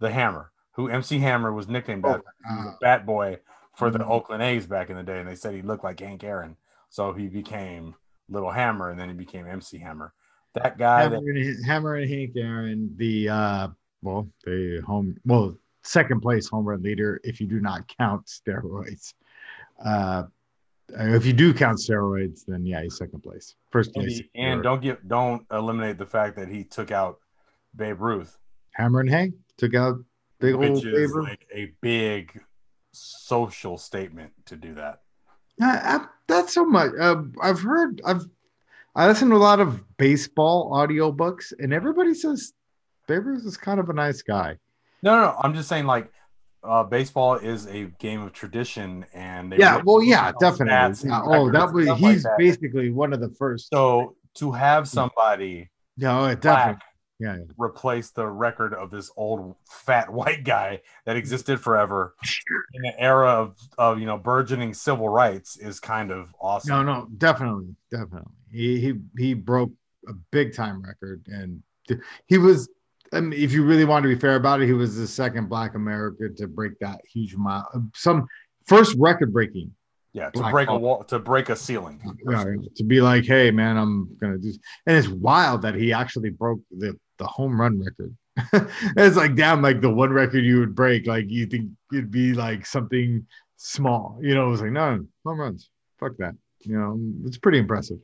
the 0.00 0.10
Hammer, 0.10 0.50
who 0.72 0.88
MC 0.88 1.18
Hammer 1.20 1.52
was 1.52 1.68
nicknamed 1.68 2.04
Oh, 2.04 2.10
after. 2.14 2.24
He 2.48 2.56
was 2.56 2.66
uh, 2.66 2.70
a 2.70 2.78
bat 2.80 3.06
boy 3.06 3.38
for 3.76 3.90
the 3.90 4.00
Mhm. 4.00 4.10
Oakland 4.10 4.42
A's 4.42 4.66
back 4.66 4.90
in 4.90 4.96
the 4.96 5.02
day, 5.02 5.20
and 5.20 5.28
they 5.28 5.34
said 5.36 5.54
he 5.54 5.62
looked 5.62 5.84
like 5.84 6.00
Hank 6.00 6.24
Aaron, 6.24 6.56
so 6.90 7.12
he 7.12 7.28
became 7.28 7.94
Little 8.28 8.50
Hammer, 8.50 8.90
and 8.90 8.98
then 8.98 9.08
he 9.08 9.14
became 9.14 9.46
MC 9.46 9.78
Hammer. 9.78 10.12
That 10.54 10.76
guy. 10.78 11.02
Hammer 11.02 11.16
That, 11.20 11.24
and, 11.28 11.64
Hammer 11.64 11.94
and 11.94 12.10
Hank 12.10 12.32
Aaron, 12.36 12.92
the 12.96 13.28
uh, 13.28 13.68
well, 14.02 14.28
the 14.44 14.82
home, 14.84 15.16
well, 15.24 15.56
second 15.84 16.20
place 16.20 16.48
home 16.48 16.64
run 16.66 16.82
leader 16.82 17.20
if 17.24 17.40
you 17.40 17.46
do 17.46 17.60
not 17.60 17.86
count 17.98 18.26
steroids. 18.26 19.14
Uh, 19.82 20.24
if 20.98 21.26
you 21.26 21.32
do 21.32 21.52
count 21.54 21.78
steroids, 21.78 22.44
then 22.46 22.64
yeah, 22.66 22.82
he's 22.82 22.96
second 22.96 23.22
place. 23.22 23.54
First 23.70 23.92
and, 23.94 24.04
place. 24.04 24.18
he- 24.18 24.30
and 24.34 24.62
don't 24.62 24.82
get 24.82 25.08
don't 25.08 25.46
eliminate 25.50 25.98
the 25.98 26.06
fact 26.06 26.36
that 26.36 26.48
he 26.48 26.64
took 26.64 26.90
out 26.90 27.18
Babe 27.74 28.00
Ruth. 28.00 28.38
Hammer 28.72 29.00
and 29.00 29.10
Hank 29.10 29.34
took 29.56 29.74
out 29.74 29.96
big 30.38 30.54
old 30.54 30.60
which 30.62 30.84
is 30.84 30.94
favor. 30.94 31.22
like 31.22 31.46
a 31.54 31.72
big 31.80 32.40
social 32.92 33.78
statement 33.78 34.32
to 34.46 34.56
do 34.56 34.74
that. 34.74 35.00
I, 35.60 36.06
that's 36.26 36.54
so 36.54 36.64
much. 36.64 36.90
Uh, 36.98 37.22
I've 37.40 37.60
heard. 37.60 38.00
I've 38.04 38.24
I 38.94 39.06
listen 39.06 39.30
to 39.30 39.36
a 39.36 39.38
lot 39.38 39.60
of 39.60 39.82
baseball 39.96 40.70
audiobooks, 40.72 41.52
and 41.58 41.72
everybody 41.72 42.14
says 42.14 42.52
Babe 43.06 43.26
Ruth 43.26 43.46
is 43.46 43.56
kind 43.56 43.80
of 43.80 43.88
a 43.88 43.94
nice 43.94 44.22
guy. 44.22 44.58
No, 45.02 45.16
no, 45.16 45.22
no. 45.22 45.36
I'm 45.42 45.54
just 45.54 45.68
saying, 45.68 45.86
like, 45.86 46.12
uh, 46.64 46.84
baseball 46.84 47.34
is 47.34 47.66
a 47.66 47.84
game 47.98 48.22
of 48.22 48.32
tradition, 48.32 49.04
and 49.12 49.52
Yeah, 49.56 49.80
well, 49.84 50.02
yeah, 50.02 50.32
definitely. 50.40 51.08
Yeah, 51.08 51.22
oh, 51.24 51.50
that 51.50 51.72
was 51.72 51.86
stuff 51.86 52.00
like 52.00 52.12
he's 52.12 52.22
that. 52.22 52.38
basically 52.38 52.90
one 52.90 53.12
of 53.12 53.20
the 53.20 53.30
first. 53.30 53.68
So 53.70 54.16
to 54.34 54.52
have 54.52 54.88
somebody 54.88 55.70
no, 55.96 56.26
it 56.26 56.40
black 56.40 56.58
definitely. 56.58 56.82
Yeah, 57.18 57.36
yeah. 57.36 57.44
replace 57.56 58.10
the 58.10 58.26
record 58.26 58.74
of 58.74 58.90
this 58.90 59.10
old 59.16 59.54
fat 59.68 60.12
white 60.12 60.44
guy 60.44 60.80
that 61.06 61.16
existed 61.16 61.60
forever 61.60 62.14
in 62.74 62.84
an 62.84 62.94
era 62.98 63.28
of, 63.28 63.56
of 63.78 63.98
you 63.98 64.06
know 64.06 64.18
burgeoning 64.18 64.74
civil 64.74 65.08
rights 65.08 65.56
is 65.56 65.80
kind 65.80 66.10
of 66.10 66.34
awesome. 66.40 66.70
No, 66.70 66.82
no, 66.82 67.08
definitely, 67.18 67.74
definitely. 67.90 68.32
He 68.50 68.80
he 68.80 68.94
he 69.18 69.34
broke 69.34 69.70
a 70.08 70.12
big 70.30 70.54
time 70.54 70.82
record, 70.82 71.26
and 71.28 71.62
he 72.26 72.38
was. 72.38 72.68
If 73.12 73.52
you 73.52 73.64
really 73.64 73.84
want 73.84 74.02
to 74.04 74.08
be 74.08 74.18
fair 74.18 74.36
about 74.36 74.62
it, 74.62 74.66
he 74.66 74.72
was 74.72 74.96
the 74.96 75.06
second 75.06 75.48
Black 75.48 75.74
American 75.74 76.34
to 76.36 76.48
break 76.48 76.78
that 76.80 77.00
huge 77.10 77.34
amount. 77.34 77.66
Uh, 77.74 77.80
some 77.94 78.26
first 78.66 78.96
record 78.98 79.32
breaking. 79.32 79.72
Yeah, 80.14 80.28
to 80.30 80.50
break 80.50 80.68
a 80.68 80.76
wall, 80.76 81.04
to 81.04 81.18
break 81.18 81.48
a 81.48 81.56
ceiling. 81.56 82.00
Yeah, 82.28 82.44
to 82.76 82.84
be 82.84 83.00
like, 83.00 83.24
hey 83.24 83.50
man, 83.50 83.78
I'm 83.78 84.14
gonna 84.20 84.38
do. 84.38 84.52
And 84.86 84.96
it's 84.96 85.08
wild 85.08 85.62
that 85.62 85.74
he 85.74 85.92
actually 85.92 86.30
broke 86.30 86.60
the 86.70 86.98
the 87.18 87.26
home 87.26 87.58
run 87.58 87.82
record. 87.82 88.14
it's 88.96 89.16
like 89.16 89.36
damn, 89.36 89.62
like 89.62 89.80
the 89.80 89.90
one 89.90 90.12
record 90.12 90.44
you 90.44 90.60
would 90.60 90.74
break, 90.74 91.06
like 91.06 91.30
you 91.30 91.46
think 91.46 91.70
it'd 91.92 92.10
be 92.10 92.34
like 92.34 92.66
something 92.66 93.26
small. 93.56 94.18
You 94.20 94.34
know, 94.34 94.48
it 94.48 94.50
was 94.50 94.60
like 94.60 94.72
no 94.72 95.04
home 95.24 95.40
runs. 95.40 95.70
Fuck 95.98 96.16
that. 96.18 96.34
You 96.60 96.78
know, 96.78 97.00
it's 97.26 97.38
pretty 97.38 97.58
impressive. 97.58 97.98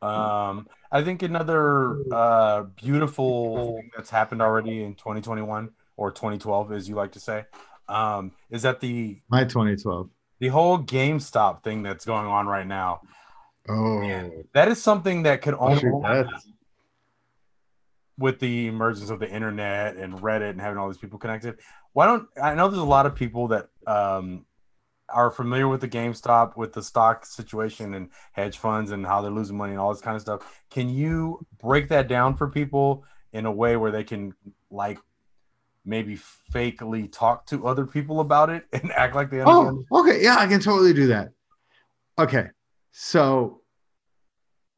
Um, 0.00 0.68
I 0.92 1.02
think 1.02 1.22
another 1.22 1.96
uh, 2.12 2.62
beautiful 2.62 3.76
thing 3.76 3.90
that's 3.96 4.10
happened 4.10 4.42
already 4.42 4.82
in 4.82 4.94
2021 4.94 5.70
or 5.96 6.10
2012, 6.12 6.72
as 6.72 6.88
you 6.88 6.94
like 6.94 7.12
to 7.12 7.20
say, 7.20 7.46
um, 7.88 8.32
is 8.50 8.62
that 8.62 8.80
the 8.80 9.20
My 9.28 9.44
2012. 9.44 10.08
the 10.38 10.48
whole 10.48 10.78
GameStop 10.78 11.64
thing 11.64 11.82
that's 11.82 12.04
going 12.04 12.26
on 12.26 12.46
right 12.46 12.66
now. 12.66 13.00
Oh, 13.68 13.98
man, 14.00 14.44
That 14.54 14.68
is 14.68 14.82
something 14.82 15.24
that 15.24 15.42
could 15.42 15.54
only 15.54 15.82
with 18.18 18.40
the 18.40 18.66
emergence 18.66 19.10
of 19.10 19.20
the 19.20 19.30
internet 19.30 19.96
and 19.96 20.14
Reddit 20.14 20.50
and 20.50 20.60
having 20.60 20.78
all 20.78 20.88
these 20.88 20.98
people 20.98 21.18
connected. 21.18 21.56
Why 21.92 22.06
don't 22.06 22.28
I 22.42 22.54
know 22.54 22.68
there's 22.68 22.80
a 22.80 22.84
lot 22.84 23.06
of 23.06 23.14
people 23.14 23.48
that 23.48 23.68
um, 23.86 24.44
are 25.08 25.30
familiar 25.30 25.68
with 25.68 25.80
the 25.80 25.88
GameStop, 25.88 26.56
with 26.56 26.72
the 26.72 26.82
stock 26.82 27.24
situation 27.24 27.94
and 27.94 28.10
hedge 28.32 28.58
funds 28.58 28.90
and 28.90 29.06
how 29.06 29.22
they're 29.22 29.30
losing 29.30 29.56
money 29.56 29.72
and 29.72 29.80
all 29.80 29.92
this 29.92 30.02
kind 30.02 30.16
of 30.16 30.22
stuff. 30.22 30.62
Can 30.70 30.88
you 30.88 31.46
break 31.60 31.88
that 31.88 32.08
down 32.08 32.36
for 32.36 32.48
people 32.48 33.04
in 33.32 33.46
a 33.46 33.52
way 33.52 33.76
where 33.76 33.90
they 33.90 34.04
can 34.04 34.34
like 34.70 34.98
maybe 35.84 36.18
fakely 36.52 37.10
talk 37.10 37.46
to 37.46 37.66
other 37.66 37.86
people 37.86 38.20
about 38.20 38.50
it 38.50 38.64
and 38.72 38.92
act 38.92 39.14
like 39.14 39.30
they 39.30 39.40
understand? 39.40 39.84
oh, 39.90 40.00
okay, 40.00 40.22
yeah, 40.22 40.36
I 40.38 40.46
can 40.46 40.60
totally 40.60 40.92
do 40.92 41.06
that. 41.08 41.30
Okay, 42.18 42.46
so 42.92 43.62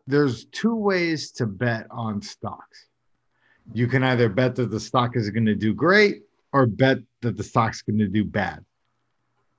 there's 0.06 0.44
two 0.46 0.74
ways 0.74 1.32
to 1.32 1.46
bet 1.46 1.86
on 1.90 2.20
stocks. 2.20 2.86
You 3.72 3.86
can 3.86 4.02
either 4.02 4.28
bet 4.28 4.56
that 4.56 4.70
the 4.70 4.80
stock 4.80 5.16
is 5.16 5.30
going 5.30 5.46
to 5.46 5.54
do 5.54 5.72
great 5.72 6.22
or 6.52 6.66
bet 6.66 6.98
that 7.22 7.36
the 7.36 7.44
stock's 7.44 7.82
going 7.82 7.98
to 7.98 8.08
do 8.08 8.24
bad. 8.24 8.64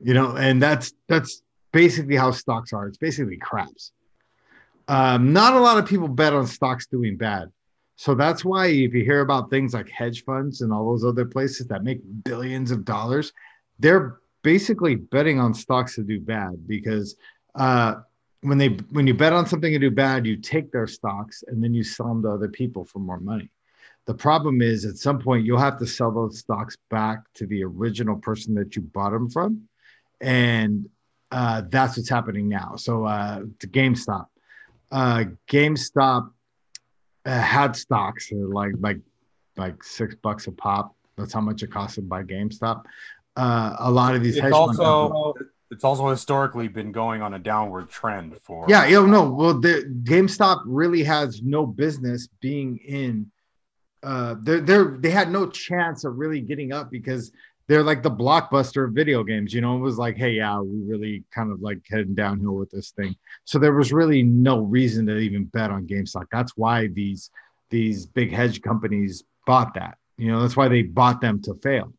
You 0.03 0.13
know, 0.13 0.36
and 0.36 0.62
that's 0.62 0.93
that's 1.08 1.41
basically 1.72 2.15
how 2.15 2.31
stocks 2.31 2.74
are. 2.74 2.88
It's 2.88 2.98
basically 2.98 3.38
craps. 3.38 3.91
Um, 4.88 5.31
not 5.31 5.53
a 5.53 5.60
lot 5.60 5.77
of 5.77 5.88
people 5.88 6.08
bet 6.08 6.34
on 6.34 6.48
stocks 6.48 6.88
doing 6.88 7.15
bad. 7.15 7.51
So 7.96 8.15
that's 8.15 8.43
why 8.43 8.67
if 8.67 8.93
you 8.93 9.03
hear 9.03 9.22
about 9.22 9.50
things 9.50 9.74
like 9.74 9.89
hedge 9.89 10.24
funds 10.24 10.62
and 10.62 10.74
all 10.74 10.89
those 10.89 11.05
other 11.05 11.25
places 11.25 11.67
that 11.67 11.84
make 11.84 12.01
billions 12.24 12.72
of 12.72 12.84
dollars, 12.84 13.31
they're 13.79 14.17
basically 14.41 14.96
betting 14.96 15.39
on 15.39 15.53
stocks 15.53 15.96
to 15.96 16.03
do 16.03 16.20
bad 16.20 16.67
because 16.67 17.15
uh, 17.55 17.96
when 18.41 18.58
they 18.58 18.70
when 18.89 19.05
you 19.05 19.13
bet 19.13 19.34
on 19.34 19.46
something 19.46 19.72
to 19.72 19.79
do 19.79 19.91
bad, 19.91 20.25
you 20.25 20.36
take 20.36 20.72
their 20.72 20.88
stocks 20.88 21.43
and 21.48 21.63
then 21.63 21.74
you 21.74 21.84
sell 21.84 22.08
them 22.08 22.24
to 22.24 22.29
other 22.29 22.48
people 22.48 22.84
for 22.84 23.00
more 23.00 23.20
money. 23.20 23.51
The 24.08 24.15
problem 24.15 24.62
is 24.62 24.84
at 24.84 24.98
some 24.98 25.20
point 25.20 25.46
you'll 25.46 25.60
have 25.60 25.77
to 25.77 25.86
sell 25.86 26.12
those 26.12 26.39
stocks 26.39 26.75
back 26.89 27.20
to 27.36 27.46
the 27.46 27.63
original 27.63 28.15
person 28.15 28.55
that 28.55 28.75
you 28.75 28.81
bought 28.81 29.12
them 29.12 29.29
from, 29.29 29.67
and 30.21 30.89
uh, 31.31 31.63
that's 31.69 31.97
what's 31.97 32.09
happening 32.09 32.47
now. 32.47 32.75
So 32.77 33.05
uh, 33.05 33.41
to 33.59 33.67
GameStop, 33.67 34.25
uh, 34.91 35.23
GameStop 35.47 36.31
uh, 37.25 37.39
had 37.39 37.75
stocks 37.75 38.29
like 38.31 38.73
like 38.79 38.99
like 39.57 39.83
six 39.83 40.15
bucks 40.15 40.47
a 40.47 40.51
pop. 40.51 40.95
That's 41.17 41.33
how 41.33 41.41
much 41.41 41.63
it 41.63 41.71
cost 41.71 41.95
to 41.95 42.01
buy 42.01 42.23
GameStop. 42.23 42.83
Uh, 43.35 43.75
a 43.79 43.91
lot 43.91 44.15
of 44.15 44.23
these 44.23 44.35
It's 44.35 44.43
hedge 44.43 44.53
also 44.53 45.33
it's 45.71 45.85
also 45.85 46.09
historically 46.09 46.67
been 46.67 46.91
going 46.91 47.21
on 47.21 47.33
a 47.33 47.39
downward 47.39 47.89
trend 47.89 48.37
for 48.43 48.65
Yeah, 48.67 48.85
yo, 48.85 49.05
no. 49.05 49.31
Well, 49.31 49.57
the 49.57 49.85
GameStop 50.03 50.63
really 50.65 51.03
has 51.03 51.41
no 51.41 51.65
business 51.65 52.27
being 52.41 52.77
in. 52.85 53.31
Uh, 54.03 54.35
they're 54.41 54.59
they're 54.59 54.97
they 54.99 55.11
had 55.11 55.31
no 55.31 55.47
chance 55.47 56.03
of 56.03 56.17
really 56.17 56.41
getting 56.41 56.73
up 56.73 56.91
because 56.91 57.31
they're 57.68 57.84
like 57.84 58.03
the 58.03 58.12
blockbuster 58.12 58.86
of 58.86 58.94
video 58.94 59.24
games. 59.24 59.53
You 59.53 59.62
know, 59.62 59.75
it 59.77 59.80
was 59.80 59.98
like, 59.98 60.18
hey, 60.18 60.32
yeah, 60.32 60.60
we 60.60 60.82
really 60.82 61.24
kind 61.34 61.51
of 61.51 61.62
like 61.62 61.80
heading 61.89 62.15
downhill 62.15 62.56
with 62.56 62.70
this 62.72 62.91
thing. 62.91 63.15
So 63.46 63.60
there 63.60 63.74
was 63.74 63.94
really 63.94 64.24
no 64.24 64.60
reason 64.62 65.06
to 65.08 65.18
even 65.18 65.46
bet 65.46 65.72
on 65.72 65.88
GameStop. 65.88 66.25
That's 66.32 66.58
why 66.58 66.88
these 66.88 67.30
these 67.70 68.06
big 68.06 68.32
hedge 68.32 68.62
companies 68.62 69.24
bought 69.48 69.74
that. 69.75 69.98
You 70.18 70.32
know, 70.32 70.41
that's 70.41 70.58
why 70.58 70.68
they 70.68 70.84
bought 70.84 71.22
them 71.22 71.41
to 71.44 71.56
fail. 71.56 71.94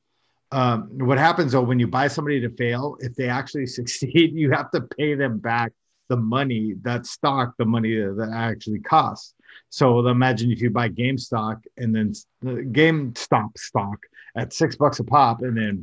Um, 0.51 0.91
what 0.99 1.17
happens 1.17 1.53
though 1.53 1.63
when 1.63 1.79
you 1.79 1.87
buy 1.87 2.09
somebody 2.09 2.41
to 2.41 2.51
fail, 2.51 2.97
if 3.01 3.15
they 3.15 3.29
actually 3.29 3.67
succeed, 3.79 4.35
you 4.35 4.51
have 4.51 4.71
to 4.73 4.83
pay 4.83 5.15
them 5.15 5.39
back 5.39 5.73
the 6.09 6.17
money 6.17 6.75
that 6.83 7.07
stock, 7.07 7.55
the 7.57 7.65
money 7.65 7.97
that, 7.97 8.17
that 8.19 8.31
actually 8.35 8.81
costs. 8.81 9.35
So 9.71 10.07
imagine 10.07 10.51
if 10.51 10.61
you 10.61 10.69
buy 10.69 10.91
GameStop 10.91 11.63
and 11.79 11.95
then 11.95 12.13
GameStop 12.45 13.57
stock 13.57 13.99
at 14.37 14.53
six 14.53 14.77
bucks 14.77 14.99
a 14.99 15.05
pop, 15.05 15.43
and 15.43 15.57
then 15.57 15.83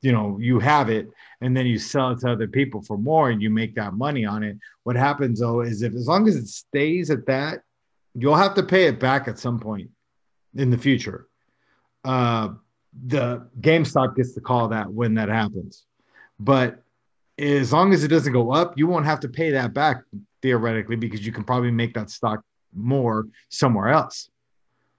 you 0.00 0.12
know 0.12 0.38
you 0.40 0.58
have 0.58 0.88
it, 0.88 1.08
and 1.40 1.56
then 1.56 1.66
you 1.66 1.78
sell 1.78 2.12
it 2.12 2.20
to 2.20 2.30
other 2.30 2.48
people 2.48 2.82
for 2.82 2.98
more, 2.98 3.30
and 3.30 3.42
you 3.42 3.50
make 3.50 3.74
that 3.74 3.94
money 3.94 4.24
on 4.24 4.42
it. 4.42 4.56
What 4.84 4.96
happens 4.96 5.40
though 5.40 5.60
is 5.60 5.82
if 5.82 5.94
as 5.94 6.06
long 6.06 6.28
as 6.28 6.36
it 6.36 6.48
stays 6.48 7.10
at 7.10 7.26
that, 7.26 7.62
you'll 8.14 8.36
have 8.36 8.54
to 8.54 8.62
pay 8.62 8.86
it 8.86 9.00
back 9.00 9.28
at 9.28 9.38
some 9.38 9.58
point 9.58 9.90
in 10.54 10.70
the 10.70 10.78
future. 10.78 11.28
Uh, 12.04 12.50
the 13.06 13.46
GameStop 13.60 14.16
gets 14.16 14.34
to 14.34 14.40
call 14.40 14.68
that 14.68 14.90
when 14.90 15.14
that 15.14 15.28
happens. 15.28 15.84
But 16.40 16.82
as 17.38 17.72
long 17.72 17.92
as 17.92 18.02
it 18.04 18.08
doesn't 18.08 18.32
go 18.32 18.52
up, 18.52 18.76
you 18.78 18.86
won't 18.86 19.04
have 19.04 19.20
to 19.20 19.28
pay 19.28 19.50
that 19.52 19.72
back 19.72 20.02
theoretically 20.42 20.96
because 20.96 21.24
you 21.24 21.32
can 21.32 21.44
probably 21.44 21.70
make 21.70 21.94
that 21.94 22.10
stock 22.10 22.42
more 22.74 23.26
somewhere 23.48 23.88
else. 23.88 24.30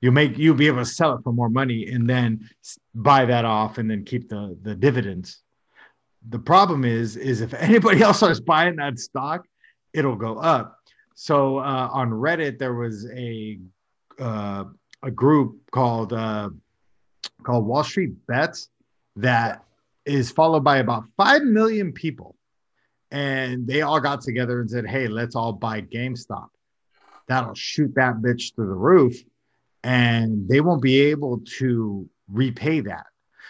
You 0.01 0.11
make 0.11 0.37
you'll 0.37 0.55
be 0.55 0.67
able 0.67 0.79
to 0.79 0.85
sell 0.85 1.15
it 1.15 1.23
for 1.23 1.33
more 1.33 1.49
money 1.49 1.87
and 1.87 2.09
then 2.09 2.49
buy 2.95 3.25
that 3.25 3.45
off 3.45 3.77
and 3.77 3.89
then 3.89 4.05
keep 4.05 4.29
the 4.29 4.57
the 4.61 4.75
dividends. 4.75 5.41
The 6.29 6.39
problem 6.39 6.85
is 6.85 7.15
is 7.15 7.41
if 7.41 7.53
anybody 7.69 8.01
else 8.01 8.17
starts 8.17 8.39
buying 8.39 8.77
that 8.77 8.99
stock, 8.99 9.45
it'll 9.93 10.15
go 10.15 10.37
up. 10.37 10.77
So 11.15 11.57
uh, 11.57 11.89
on 11.91 12.11
Reddit 12.11 12.59
there 12.59 12.73
was 12.73 13.09
a 13.11 13.59
uh, 14.19 14.65
a 15.03 15.11
group 15.11 15.59
called 15.71 16.13
uh, 16.13 16.49
called 17.43 17.65
Wall 17.65 17.83
Street 17.83 18.25
Bets 18.27 18.69
that 19.17 19.63
is 20.05 20.31
followed 20.31 20.63
by 20.63 20.77
about 20.77 21.03
5 21.17 21.43
million 21.43 21.93
people. 21.93 22.35
And 23.11 23.67
they 23.67 23.81
all 23.81 23.99
got 23.99 24.21
together 24.21 24.59
and 24.61 24.69
said, 24.69 24.87
Hey, 24.87 25.07
let's 25.07 25.35
all 25.35 25.53
buy 25.53 25.81
GameStop. 25.81 26.47
That'll 27.27 27.55
shoot 27.55 27.93
that 27.95 28.15
bitch 28.15 28.55
through 28.55 28.67
the 28.67 28.73
roof. 28.73 29.15
And 29.83 30.47
they 30.49 30.61
won't 30.61 30.81
be 30.81 30.99
able 31.01 31.41
to 31.57 32.09
repay 32.27 32.81
that. 32.81 33.05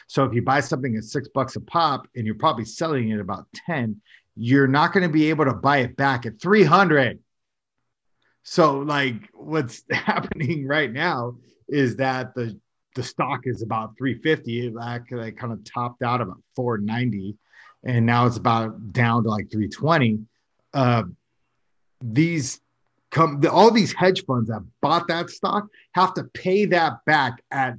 So 0.07 0.23
if 0.23 0.33
you 0.33 0.41
buy 0.41 0.59
something 0.59 0.95
at 0.95 1.03
six 1.03 1.27
bucks 1.27 1.55
a 1.55 1.61
pop 1.61 2.07
and 2.15 2.25
you're 2.25 2.35
probably 2.35 2.65
selling 2.65 3.09
it 3.09 3.19
about 3.19 3.45
10, 3.67 4.01
you're 4.35 4.67
not 4.67 4.93
going 4.93 5.03
to 5.03 5.13
be 5.13 5.29
able 5.29 5.45
to 5.45 5.53
buy 5.53 5.79
it 5.79 5.95
back 5.95 6.25
at 6.25 6.41
300. 6.41 7.19
So, 8.43 8.79
like, 8.79 9.29
what's 9.33 9.83
happening 9.91 10.65
right 10.65 10.91
now 10.91 11.35
is 11.67 11.97
that 11.97 12.33
the 12.35 12.59
the 12.95 13.03
stock 13.03 13.41
is 13.43 13.61
about 13.61 13.97
350. 13.97 14.67
It 14.67 14.73
like, 14.73 15.11
like 15.11 15.37
kind 15.37 15.53
of 15.53 15.63
topped 15.63 16.01
out 16.01 16.21
about 16.21 16.41
490, 16.55 17.37
and 17.83 18.05
now 18.05 18.25
it's 18.25 18.37
about 18.37 18.91
down 18.91 19.23
to 19.23 19.29
like 19.29 19.51
320. 19.51 20.25
Uh, 20.73 21.03
these 22.01 22.59
come 23.11 23.39
the, 23.41 23.51
all 23.51 23.71
these 23.71 23.93
hedge 23.93 24.25
funds 24.25 24.49
that 24.49 24.63
bought 24.81 25.07
that 25.07 25.29
stock 25.29 25.67
have 25.93 26.13
to 26.15 26.23
pay 26.25 26.65
that 26.65 27.03
back 27.05 27.43
at 27.51 27.77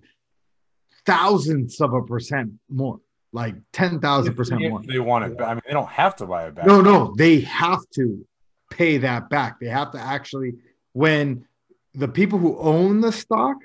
thousandths 1.06 1.80
of 1.80 1.94
a 1.94 2.02
percent 2.02 2.52
more, 2.68 3.00
like 3.32 3.54
ten 3.72 4.00
thousand 4.00 4.34
percent 4.34 4.60
more. 4.60 4.82
They 4.82 4.99
want 4.99 5.25
it. 5.25 5.38
back. 5.38 5.49
I 5.49 5.54
mean, 5.54 5.62
they 5.66 5.72
don't 5.72 5.88
have 5.88 6.16
to 6.16 6.26
buy 6.26 6.46
it 6.46 6.54
back. 6.54 6.66
No, 6.66 6.80
no, 6.80 7.14
they 7.16 7.40
have 7.40 7.80
to 7.94 8.26
pay 8.70 8.99
that 8.99 9.28
back. 9.30 9.60
They 9.60 9.68
have 9.68 9.92
to 9.92 9.99
actually, 10.00 10.54
when 10.92 11.46
the 11.94 12.08
people 12.08 12.38
who 12.38 12.58
own 12.58 13.00
the 13.00 13.12
stock 13.12 13.56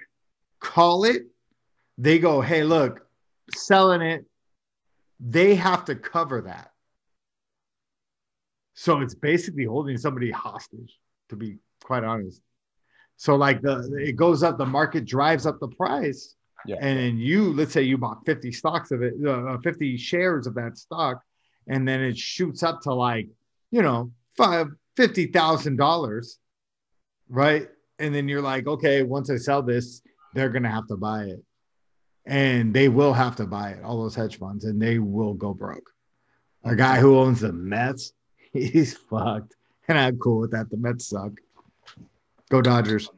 call 0.59 1.03
it, 1.05 1.23
they 1.97 2.19
go, 2.19 2.41
hey, 2.41 2.63
look, 2.63 3.05
selling 3.53 4.01
it, 4.01 4.25
they 5.19 5.55
have 5.55 5.85
to 5.85 5.95
cover 5.95 6.41
that. 6.41 6.71
So 8.73 9.01
it's 9.01 9.15
basically 9.15 9.65
holding 9.65 9.97
somebody 9.97 10.31
hostage, 10.31 10.97
to 11.29 11.35
be 11.35 11.57
quite 11.83 12.03
honest. 12.03 12.41
So, 13.17 13.35
like 13.35 13.61
the 13.61 13.89
it 13.99 14.15
goes 14.15 14.43
up, 14.43 14.57
the 14.57 14.65
market 14.65 15.05
drives 15.05 15.45
up 15.45 15.59
the 15.59 15.69
price. 15.69 16.35
Yeah. 16.67 16.77
And 16.81 16.97
then 16.97 17.17
you, 17.19 17.53
let's 17.53 17.73
say 17.73 17.83
you 17.83 17.97
bought 17.97 18.25
50 18.25 18.51
stocks 18.51 18.89
of 18.89 19.03
it, 19.03 19.13
uh, 19.25 19.57
50 19.59 19.97
shares 19.97 20.47
of 20.47 20.55
that 20.55 20.79
stock, 20.79 21.21
and 21.67 21.87
then 21.87 22.01
it 22.01 22.17
shoots 22.17 22.63
up 22.63 22.81
to 22.81 22.93
like, 22.93 23.27
you 23.69 23.83
know, 23.83 24.11
five 24.35 24.67
fifty 24.95 25.27
thousand 25.27 25.77
dollars, 25.77 26.39
right? 27.29 27.67
And 27.99 28.13
then 28.13 28.27
you're 28.27 28.41
like, 28.41 28.67
okay, 28.67 29.03
once 29.03 29.29
I 29.29 29.37
sell 29.37 29.61
this, 29.61 30.01
they're 30.33 30.49
gonna 30.49 30.71
have 30.71 30.87
to 30.87 30.97
buy 30.97 31.23
it, 31.23 31.43
and 32.25 32.73
they 32.73 32.89
will 32.89 33.13
have 33.13 33.35
to 33.37 33.45
buy 33.45 33.71
it. 33.71 33.83
All 33.83 34.01
those 34.01 34.15
hedge 34.15 34.37
funds, 34.37 34.65
and 34.65 34.81
they 34.81 34.99
will 34.99 35.33
go 35.33 35.53
broke. 35.53 35.89
A 36.63 36.75
guy 36.75 36.99
who 36.99 37.17
owns 37.17 37.41
the 37.41 37.53
Mets, 37.53 38.13
he's 38.53 38.95
fucked, 38.95 39.55
and 39.87 39.97
I'm 39.97 40.17
cool 40.17 40.39
with 40.41 40.51
that. 40.51 40.69
The 40.69 40.77
Mets 40.77 41.07
suck. 41.09 41.31
Go 42.49 42.61
Dodgers. 42.61 43.09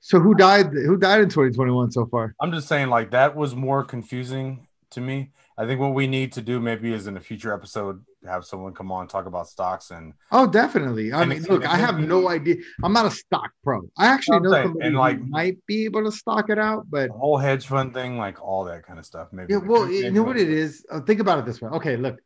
So 0.00 0.18
who 0.18 0.34
died? 0.34 0.72
Who 0.72 0.96
died 0.96 1.20
in 1.20 1.28
2021 1.28 1.92
so 1.92 2.06
far? 2.06 2.34
I'm 2.40 2.52
just 2.52 2.68
saying, 2.68 2.88
like 2.88 3.10
that 3.10 3.36
was 3.36 3.54
more 3.54 3.84
confusing 3.84 4.66
to 4.90 5.00
me. 5.00 5.30
I 5.58 5.66
think 5.66 5.78
what 5.78 5.92
we 5.92 6.06
need 6.06 6.32
to 6.32 6.42
do 6.42 6.58
maybe 6.58 6.92
is 6.94 7.06
in 7.06 7.16
a 7.18 7.20
future 7.20 7.52
episode 7.52 8.02
have 8.26 8.44
someone 8.46 8.72
come 8.72 8.90
on 8.92 9.02
and 9.02 9.10
talk 9.10 9.26
about 9.26 9.46
stocks 9.48 9.90
and 9.90 10.14
Oh, 10.32 10.46
definitely. 10.46 11.12
I 11.12 11.24
mean, 11.26 11.42
look, 11.44 11.66
I 11.66 11.76
have 11.76 11.98
no 11.98 12.28
idea. 12.30 12.56
I'm 12.82 12.92
not 12.94 13.06
a 13.06 13.10
stock 13.10 13.50
pro. 13.62 13.82
I 13.98 14.06
actually 14.06 14.40
know 14.40 14.52
saying, 14.52 14.66
somebody 14.68 14.86
and, 14.88 14.96
like- 14.96 15.20
might 15.20 15.58
be 15.66 15.84
able 15.84 16.04
to 16.04 16.12
stock 16.12 16.48
it 16.48 16.58
out, 16.58 16.86
but 16.90 17.08
the 17.08 17.12
whole 17.12 17.36
hedge 17.38 17.66
fund 17.66 17.92
thing, 17.92 18.16
like 18.16 18.42
all 18.42 18.64
that 18.64 18.86
kind 18.86 18.98
of 18.98 19.04
stuff. 19.04 19.28
Maybe. 19.32 19.52
yeah, 19.52 19.58
well, 19.58 19.84
could- 19.86 19.94
you 19.94 20.10
know 20.10 20.22
what 20.22 20.38
it 20.38 20.48
is. 20.50 20.84
Uh, 20.90 21.00
think 21.00 21.20
about 21.20 21.38
it 21.40 21.44
this 21.46 21.60
way. 21.60 21.68
Okay, 21.70 21.96
look, 21.96 22.18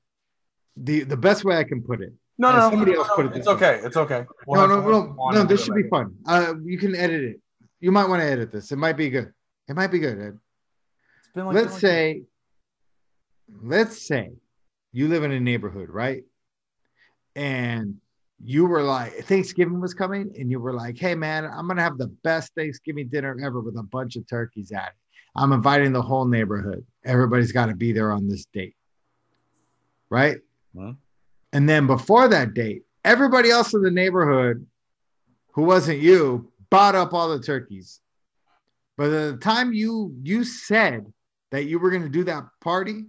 the 0.76 1.02
the 1.04 1.16
best 1.16 1.44
way 1.44 1.56
I 1.56 1.64
can 1.64 1.82
put 1.82 2.00
it. 2.02 2.12
No, 2.36 2.50
no, 2.50 2.58
no, 2.58 2.70
somebody 2.70 2.92
no, 2.92 2.98
else 2.98 3.08
no, 3.08 3.14
put 3.16 3.26
it 3.26 3.36
It's 3.36 3.46
way. 3.46 3.52
okay. 3.54 3.80
It's 3.84 3.96
okay. 3.96 4.26
We'll 4.46 4.66
no, 4.66 4.80
no, 4.80 4.88
no, 4.88 5.30
no. 5.30 5.44
This 5.44 5.64
should 5.64 5.76
it 5.76 5.84
be 5.84 5.88
fun. 5.88 6.14
Uh, 6.26 6.54
you 6.64 6.78
can 6.78 6.94
edit 6.96 7.22
it. 7.22 7.40
You 7.80 7.92
might 7.92 8.08
want 8.08 8.22
to 8.22 8.26
edit 8.26 8.50
this. 8.50 8.72
It 8.72 8.76
might 8.76 8.96
be 8.96 9.10
good. 9.10 9.32
It 9.68 9.76
might 9.76 9.88
be 9.88 9.98
good. 9.98 10.18
Ed. 10.18 10.38
It's 11.20 11.32
been 11.34 11.46
like 11.46 11.54
let's 11.54 11.74
that. 11.74 11.80
say, 11.80 12.22
let's 13.62 14.06
say 14.06 14.32
you 14.92 15.08
live 15.08 15.22
in 15.22 15.32
a 15.32 15.40
neighborhood, 15.40 15.90
right? 15.90 16.24
And 17.36 17.96
you 18.42 18.66
were 18.66 18.82
like, 18.82 19.12
Thanksgiving 19.24 19.80
was 19.80 19.94
coming, 19.94 20.32
and 20.38 20.50
you 20.50 20.60
were 20.60 20.72
like, 20.72 20.98
hey, 20.98 21.14
man, 21.14 21.44
I'm 21.44 21.66
going 21.66 21.76
to 21.76 21.82
have 21.82 21.98
the 21.98 22.08
best 22.24 22.52
Thanksgiving 22.56 23.08
dinner 23.08 23.36
ever 23.42 23.60
with 23.60 23.76
a 23.76 23.82
bunch 23.82 24.16
of 24.16 24.26
turkeys 24.28 24.72
at 24.72 24.88
it. 24.88 24.94
I'm 25.36 25.52
inviting 25.52 25.92
the 25.92 26.02
whole 26.02 26.26
neighborhood. 26.26 26.84
Everybody's 27.04 27.52
got 27.52 27.66
to 27.66 27.74
be 27.74 27.92
there 27.92 28.12
on 28.12 28.28
this 28.28 28.46
date, 28.46 28.76
right? 30.10 30.38
And 31.54 31.68
then 31.68 31.86
before 31.86 32.26
that 32.28 32.52
date, 32.52 32.82
everybody 33.04 33.48
else 33.48 33.72
in 33.74 33.80
the 33.80 33.90
neighborhood 33.90 34.66
who 35.52 35.62
wasn't 35.62 36.00
you 36.00 36.52
bought 36.68 36.96
up 36.96 37.14
all 37.14 37.28
the 37.28 37.42
turkeys. 37.42 38.00
But 38.98 39.12
at 39.12 39.32
the 39.32 39.36
time 39.38 39.72
you 39.72 40.14
you 40.22 40.42
said 40.44 41.10
that 41.52 41.64
you 41.64 41.78
were 41.78 41.90
going 41.90 42.02
to 42.02 42.08
do 42.08 42.24
that 42.24 42.42
party, 42.60 43.04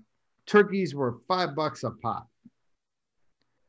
turkeys 0.46 0.94
were 0.94 1.18
five 1.28 1.56
bucks 1.56 1.84
a 1.84 1.90
pop. 1.92 2.30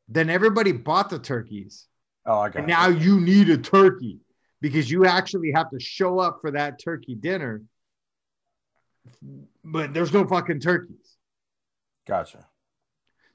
Then 0.09 0.29
everybody 0.29 0.73
bought 0.73 1.09
the 1.11 1.19
turkeys. 1.19 1.87
Oh, 2.27 2.39
I 2.41 2.49
got 2.51 2.61
And 2.61 2.65
it. 2.71 2.73
now 2.73 2.89
you 2.89 3.19
need 3.21 3.49
a 3.49 3.57
turkey 3.57 4.21
because 4.61 4.91
you 4.91 5.07
actually 5.07 5.53
have 5.53 5.71
to 5.71 5.81
show 5.81 6.19
up 6.19 6.39
for 6.43 6.51
that 6.51 6.79
turkey 6.83 7.15
dinner. 7.15 7.63
But 9.65 9.95
there's 9.95 10.13
no 10.13 10.27
fucking 10.27 10.61
turkeys. 10.61 11.17
Gotcha. 12.07 12.47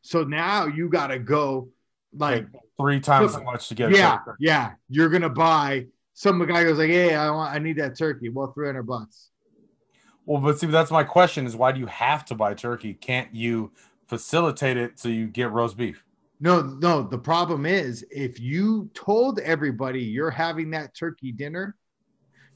So 0.02 0.24
now 0.24 0.66
you 0.68 0.90
got 0.90 1.08
to 1.08 1.20
go 1.20 1.70
like 2.14 2.48
Three 2.80 3.00
times 3.00 3.36
as 3.36 3.44
much 3.44 3.70
to 3.70 3.76
get. 3.76 3.92
yeah, 3.92 4.18
yeah. 4.40 4.72
You're 4.90 5.10
gonna 5.10 5.30
buy. 5.30 5.86
Some 6.14 6.44
guy 6.48 6.64
goes 6.64 6.80
like, 6.80 6.90
"Hey, 6.90 7.14
I 7.14 7.30
want, 7.30 7.54
I 7.54 7.60
need 7.60 7.78
that 7.78 7.96
turkey." 7.96 8.30
Well, 8.30 8.52
three 8.54 8.66
hundred 8.66 8.84
bucks. 8.84 9.30
Well, 10.26 10.42
but 10.42 10.60
see, 10.60 10.66
that's 10.66 10.90
my 10.90 11.04
question: 11.04 11.46
is 11.46 11.56
why 11.56 11.74
do 11.74 11.80
you 11.80 11.86
have 11.86 12.26
to 12.26 12.36
buy 12.36 12.56
turkey? 12.56 12.96
Can't 12.96 13.34
you 13.36 13.72
facilitate 14.08 14.78
it 14.78 14.98
so 14.98 15.10
you 15.10 15.28
get 15.28 15.52
roast 15.52 15.78
beef? 15.78 16.04
No, 16.40 16.62
no. 16.62 17.04
The 17.04 17.20
problem 17.20 17.68
is, 17.68 18.04
if 18.10 18.40
you 18.40 18.90
told 18.96 19.38
everybody 19.40 20.02
you're 20.02 20.32
having 20.32 20.72
that 20.72 20.96
turkey 20.96 21.32
dinner, 21.32 21.76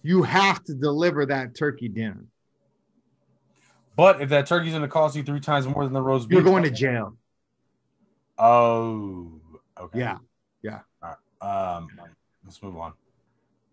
you 0.01 0.23
have 0.23 0.63
to 0.63 0.73
deliver 0.73 1.27
that 1.27 1.55
turkey 1.55 1.87
dinner. 1.87 2.25
But 3.95 4.21
if 4.21 4.29
that 4.29 4.47
turkey's 4.47 4.71
going 4.71 4.81
to 4.81 4.87
cost 4.87 5.15
you 5.15 5.21
three 5.21 5.39
times 5.39 5.67
more 5.67 5.83
than 5.83 5.93
the 5.93 6.01
roast 6.01 6.27
beef, 6.27 6.35
You're 6.37 6.43
going 6.43 6.63
to 6.63 6.71
jail. 6.71 7.15
Oh, 8.37 9.39
okay. 9.79 9.99
Yeah, 9.99 10.17
Yeah. 10.61 10.79
Um, 11.41 11.87
let's 12.43 12.61
move 12.61 12.77
on. 12.77 12.93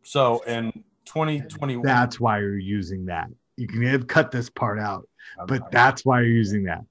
So 0.03 0.41
in 0.47 0.73
2021, 1.07 1.83
that's 1.85 2.21
why 2.21 2.39
you're 2.41 2.59
using 2.59 3.07
that. 3.07 3.29
You 3.57 3.67
can 3.67 4.03
cut 4.05 4.31
this 4.31 4.51
part 4.51 4.79
out, 4.79 5.09
but 5.47 5.71
that's 5.71 6.05
why 6.05 6.21
you're 6.21 6.31
using 6.31 6.65
that. 6.65 6.85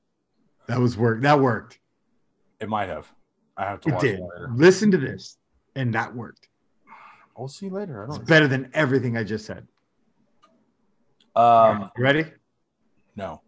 That 0.68 0.80
was 0.80 0.98
work. 0.98 1.22
That 1.22 1.40
worked. 1.40 1.80
it 2.60 2.70
might 2.70 2.90
have. 2.90 3.08
I 3.58 3.66
have 3.66 3.82
to 3.82 3.90
It 3.90 4.00
did. 4.00 4.20
it. 4.20 4.22
Listen 4.56 4.92
to 4.92 4.98
this, 4.98 5.38
and 5.76 5.94
that 5.94 6.16
worked. 6.16 6.48
We'll 7.38 7.48
see 7.48 7.68
you 7.68 7.72
later. 7.72 8.04
I 8.04 8.16
It's 8.16 8.20
better 8.20 8.48
than 8.48 8.70
everything 8.74 9.18
I 9.18 9.24
just 9.24 9.46
said. 9.46 9.68
Um, 11.36 11.90
You 11.98 12.04
ready? 12.04 12.26
no. 13.16 13.42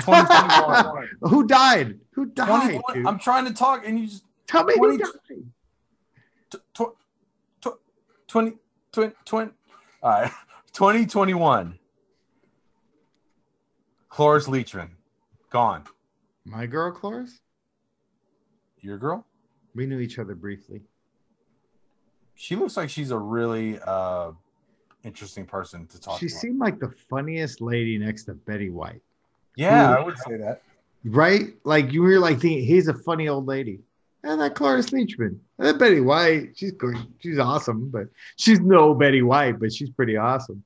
2021. 0.00 1.08
Who 1.22 1.46
died? 1.46 1.98
Who 2.12 2.26
died? 2.26 2.80
I'm 3.06 3.18
trying 3.18 3.44
to 3.46 3.52
talk, 3.54 3.86
and 3.86 3.98
you 3.98 4.06
just 4.06 4.24
Tell 4.46 4.64
me 4.64 4.74
who 4.76 4.98
died. 4.98 5.08
tw- 6.74 6.96
tw- 7.60 7.78
20, 8.28 8.52
20, 8.92 9.12
20, 9.24 9.50
all 10.02 10.10
right, 10.10 10.30
2021. 10.72 11.78
Cloris 14.08 14.46
Leachman, 14.46 14.90
gone. 15.50 15.84
My 16.44 16.66
girl, 16.66 16.90
Cloris. 16.90 17.40
Your 18.80 18.98
girl? 18.98 19.26
We 19.74 19.86
knew 19.86 20.00
each 20.00 20.18
other 20.18 20.34
briefly. 20.34 20.82
She 22.34 22.56
looks 22.56 22.76
like 22.76 22.90
she's 22.90 23.10
a 23.10 23.18
really 23.18 23.78
uh, 23.86 24.32
interesting 25.04 25.46
person 25.46 25.86
to 25.86 26.00
talk 26.00 26.18
She 26.18 26.26
to. 26.28 26.34
seemed 26.34 26.58
like 26.58 26.78
the 26.78 26.90
funniest 27.08 27.60
lady 27.60 27.96
next 27.96 28.24
to 28.24 28.34
Betty 28.34 28.68
White, 28.70 29.00
yeah, 29.56 29.94
I 29.96 30.02
would 30.04 30.18
say 30.18 30.36
that. 30.38 30.62
right? 31.04 31.54
Like 31.64 31.92
you 31.92 32.02
were 32.02 32.18
like 32.18 32.40
thinking, 32.40 32.64
he's 32.64 32.88
a 32.88 32.94
funny 32.94 33.28
old 33.28 33.46
lady. 33.46 33.80
And 34.24 34.40
that 34.40 34.54
Cloris 34.54 34.90
Leachman. 34.90 35.38
And 35.58 35.66
that 35.68 35.78
Betty 35.78 36.00
White, 36.00 36.50
she's. 36.56 36.72
She's 37.18 37.38
awesome, 37.38 37.88
but 37.90 38.06
she's 38.36 38.60
no 38.60 38.94
Betty 38.94 39.22
White, 39.22 39.58
but 39.58 39.72
she's 39.72 39.90
pretty 39.90 40.16
awesome. 40.16 40.62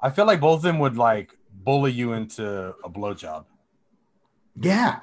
I 0.00 0.10
feel 0.10 0.26
like 0.26 0.40
both 0.40 0.58
of 0.58 0.62
them 0.62 0.78
would 0.78 0.96
like 0.96 1.36
bully 1.64 1.90
you 1.92 2.12
into 2.12 2.74
a 2.84 2.88
blowjob. 2.88 3.46
Yeah. 4.60 5.00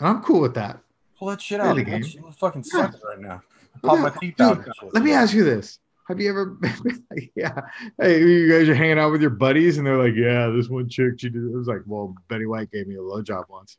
And 0.00 0.08
I'm 0.08 0.22
cool 0.22 0.40
with 0.40 0.54
that. 0.54 0.78
Pull 1.18 1.28
that 1.28 1.40
shit 1.40 1.60
out. 1.60 1.76
game. 1.76 2.02
Fucking 2.38 2.64
Yeah. 2.72 2.80
sucks 2.82 2.96
right 3.06 3.20
now. 3.20 3.42
Pop 3.82 3.98
my 3.98 4.10
teeth 4.10 4.40
out. 4.40 4.66
Let 4.92 5.02
me 5.02 5.12
ask 5.12 5.34
you 5.34 5.44
this. 5.44 5.78
Have 6.08 6.20
you 6.20 6.28
ever 6.30 6.56
yeah. 7.34 7.60
Hey, 8.00 8.20
you 8.22 8.48
guys 8.50 8.68
are 8.68 8.74
hanging 8.74 8.98
out 8.98 9.10
with 9.10 9.20
your 9.20 9.30
buddies 9.30 9.78
and 9.78 9.86
they're 9.86 9.96
like, 9.98 10.14
Yeah, 10.14 10.48
this 10.48 10.68
one 10.68 10.88
chick, 10.88 11.14
she 11.18 11.28
did 11.28 11.42
it 11.44 11.52
was 11.52 11.66
like, 11.66 11.82
Well, 11.86 12.14
Betty 12.28 12.46
White 12.46 12.70
gave 12.70 12.86
me 12.86 12.94
a 12.96 13.02
low 13.02 13.22
job 13.22 13.46
once. 13.48 13.76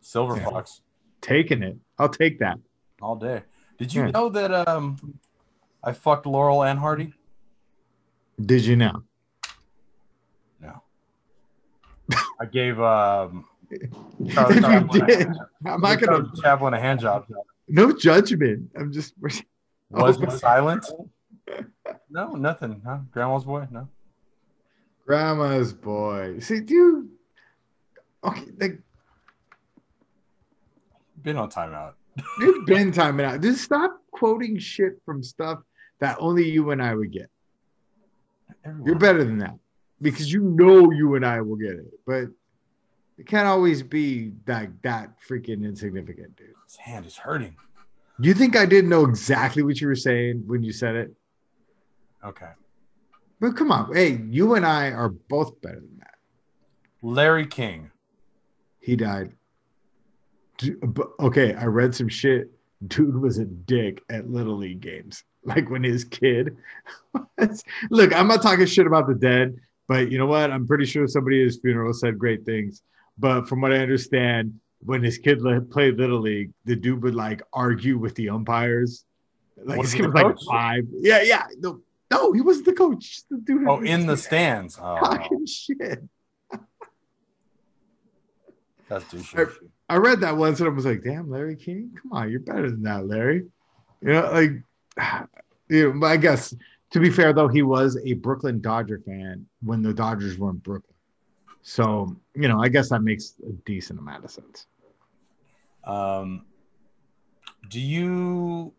Silver 0.00 0.36
Yeah. 0.36 0.44
Fox 0.48 0.80
Taking 1.20 1.62
it. 1.62 1.76
I'll 1.98 2.08
take 2.08 2.38
that. 2.40 2.58
all 3.00 3.16
day. 3.16 3.42
Did 3.78 3.92
you 3.94 4.02
Yeah. 4.04 4.10
know 4.12 4.28
that 4.30 4.66
um 4.68 4.96
I 5.84 5.92
fucked 5.92 6.26
Laurel 6.26 6.64
and 6.64 6.78
Hardy? 6.78 7.12
Did 8.44 8.64
you 8.64 8.76
know? 8.76 9.02
No. 10.60 10.82
I 12.40 12.46
gave 12.46 12.80
um 12.80 13.44
Charlie 14.32 14.56
if 14.56 14.62
you 14.62 14.62
Chaplin 14.62 15.06
did, 15.06 15.28
I'm 15.66 15.80
not 15.80 16.00
gonna 16.00 16.22
Charlie 16.22 16.40
Chaplin 16.42 16.74
a 16.74 16.80
hand 16.80 17.00
job. 17.00 17.26
no 17.68 17.92
judgment. 17.92 18.70
I'm 18.76 18.90
just 18.92 19.14
Oh, 19.94 20.04
was 20.04 20.18
Oh. 20.22 20.28
silent? 20.36 20.86
No, 22.10 22.32
nothing. 22.34 22.80
Huh? 22.84 22.98
grandma's 23.10 23.44
boy. 23.44 23.66
No. 23.70 23.88
grandma's 25.06 25.72
boy. 25.72 26.38
See, 26.40 26.60
dude. 26.60 27.08
Okay, 28.24 28.44
like 28.58 28.80
Been 31.22 31.36
on 31.36 31.50
timeout. 31.50 31.94
you've 32.40 32.66
been 32.66 32.92
timing 32.92 33.26
out. 33.26 33.40
Just 33.40 33.62
stop 33.62 34.00
quoting 34.10 34.58
shit 34.58 35.00
from 35.04 35.22
stuff 35.22 35.60
that 36.00 36.16
only 36.20 36.48
you 36.48 36.70
and 36.70 36.82
I 36.82 36.94
would 36.94 37.12
get. 37.12 37.30
Everyone. 38.64 38.86
You're 38.86 38.98
better 38.98 39.24
than 39.24 39.38
that. 39.38 39.56
because 40.00 40.32
you 40.32 40.42
know 40.42 40.90
you 40.90 41.14
and 41.14 41.24
I 41.24 41.40
will 41.40 41.56
get 41.56 41.72
it, 41.72 41.86
but 42.06 42.24
it 43.18 43.26
can't 43.26 43.46
always 43.46 43.82
be 43.82 44.32
that 44.46 44.68
that 44.82 45.10
freaking 45.28 45.64
insignificant, 45.64 46.36
dude. 46.36 46.48
His 46.66 46.76
hand 46.76 47.06
is 47.06 47.16
hurting. 47.16 47.56
Do 48.20 48.28
you 48.28 48.34
think 48.34 48.56
I 48.56 48.66
didn't 48.66 48.90
know 48.90 49.04
exactly 49.04 49.62
what 49.62 49.80
you 49.80 49.88
were 49.88 49.96
saying 49.96 50.44
when 50.46 50.62
you 50.62 50.72
said 50.72 50.94
it? 50.94 51.12
Okay. 52.24 52.50
But 53.40 53.56
come 53.56 53.72
on, 53.72 53.92
hey, 53.94 54.20
you 54.30 54.54
and 54.54 54.64
I 54.64 54.90
are 54.92 55.08
both 55.08 55.60
better 55.60 55.80
than 55.80 55.98
that. 55.98 56.14
Larry 57.02 57.46
King. 57.46 57.90
He 58.78 58.94
died. 58.94 59.32
Okay, 61.18 61.54
I 61.54 61.64
read 61.64 61.94
some 61.94 62.08
shit. 62.08 62.50
Dude 62.86 63.20
was 63.20 63.38
a 63.38 63.44
dick 63.44 64.02
at 64.10 64.30
little 64.30 64.56
league 64.56 64.80
games. 64.80 65.24
Like 65.44 65.70
when 65.70 65.82
his 65.82 66.04
kid. 66.04 66.56
Look, 67.90 68.14
I'm 68.14 68.28
not 68.28 68.42
talking 68.42 68.66
shit 68.66 68.86
about 68.86 69.08
the 69.08 69.14
dead, 69.14 69.56
but 69.88 70.12
you 70.12 70.18
know 70.18 70.26
what? 70.26 70.52
I'm 70.52 70.68
pretty 70.68 70.84
sure 70.84 71.08
somebody 71.08 71.40
at 71.40 71.46
his 71.46 71.58
funeral 71.58 71.92
said 71.92 72.16
great 72.16 72.44
things. 72.44 72.82
But 73.18 73.48
from 73.48 73.60
what 73.60 73.72
I 73.72 73.78
understand, 73.78 74.60
when 74.84 75.02
his 75.02 75.18
kid 75.18 75.40
played 75.70 75.96
little 75.98 76.20
league, 76.20 76.52
the 76.64 76.76
dude 76.76 77.02
would 77.02 77.14
like 77.14 77.42
argue 77.52 77.98
with 77.98 78.14
the 78.14 78.28
umpires. 78.30 79.04
Like 79.64 79.78
Was 79.78 79.88
his 79.88 79.92
he 79.94 79.98
kid 80.00 80.06
was 80.06 80.14
like 80.14 80.26
coach? 80.26 80.44
five. 80.48 80.84
Yeah, 81.00 81.22
yeah. 81.22 81.46
No, 81.58 81.80
no, 82.10 82.32
he 82.32 82.40
wasn't 82.40 82.66
the 82.66 82.72
coach. 82.72 83.22
The 83.30 83.38
dude 83.38 83.66
Oh, 83.68 83.80
in 83.82 84.06
the 84.06 84.16
stands. 84.28 84.78
Oh, 84.80 84.98
talking 84.98 85.46
shit. 85.46 86.02
that's 88.88 89.04
douchey. 89.04 89.48
I 89.88 89.96
read 89.96 90.20
that 90.20 90.36
once 90.36 90.60
and 90.60 90.68
I 90.68 90.72
was 90.72 90.84
like, 90.86 91.02
damn, 91.02 91.30
Larry 91.30 91.56
King, 91.56 91.90
come 92.00 92.12
on, 92.12 92.30
you're 92.30 92.40
better 92.40 92.70
than 92.70 92.82
that, 92.84 93.06
Larry. 93.06 93.44
You 94.00 94.08
know, 94.08 94.30
like, 94.32 94.50
you 95.68 95.92
know, 95.92 96.06
I 96.06 96.16
guess 96.16 96.54
to 96.90 97.00
be 97.00 97.10
fair 97.10 97.32
though, 97.32 97.48
he 97.48 97.62
was 97.62 97.98
a 98.04 98.14
Brooklyn 98.14 98.60
Dodger 98.60 99.00
fan 99.04 99.46
when 99.62 99.82
the 99.82 99.92
Dodgers 99.94 100.38
were 100.38 100.50
in 100.50 100.56
Brooklyn. 100.56 100.88
So, 101.62 102.16
you 102.34 102.48
know, 102.48 102.60
I 102.60 102.68
guess 102.68 102.88
that 102.90 103.02
makes 103.02 103.34
a 103.48 103.52
decent 103.64 103.98
amount 104.00 104.24
of 104.24 104.30
sense. 104.30 104.66
Um, 105.84 106.46
do 107.68 107.80
you 107.80 108.72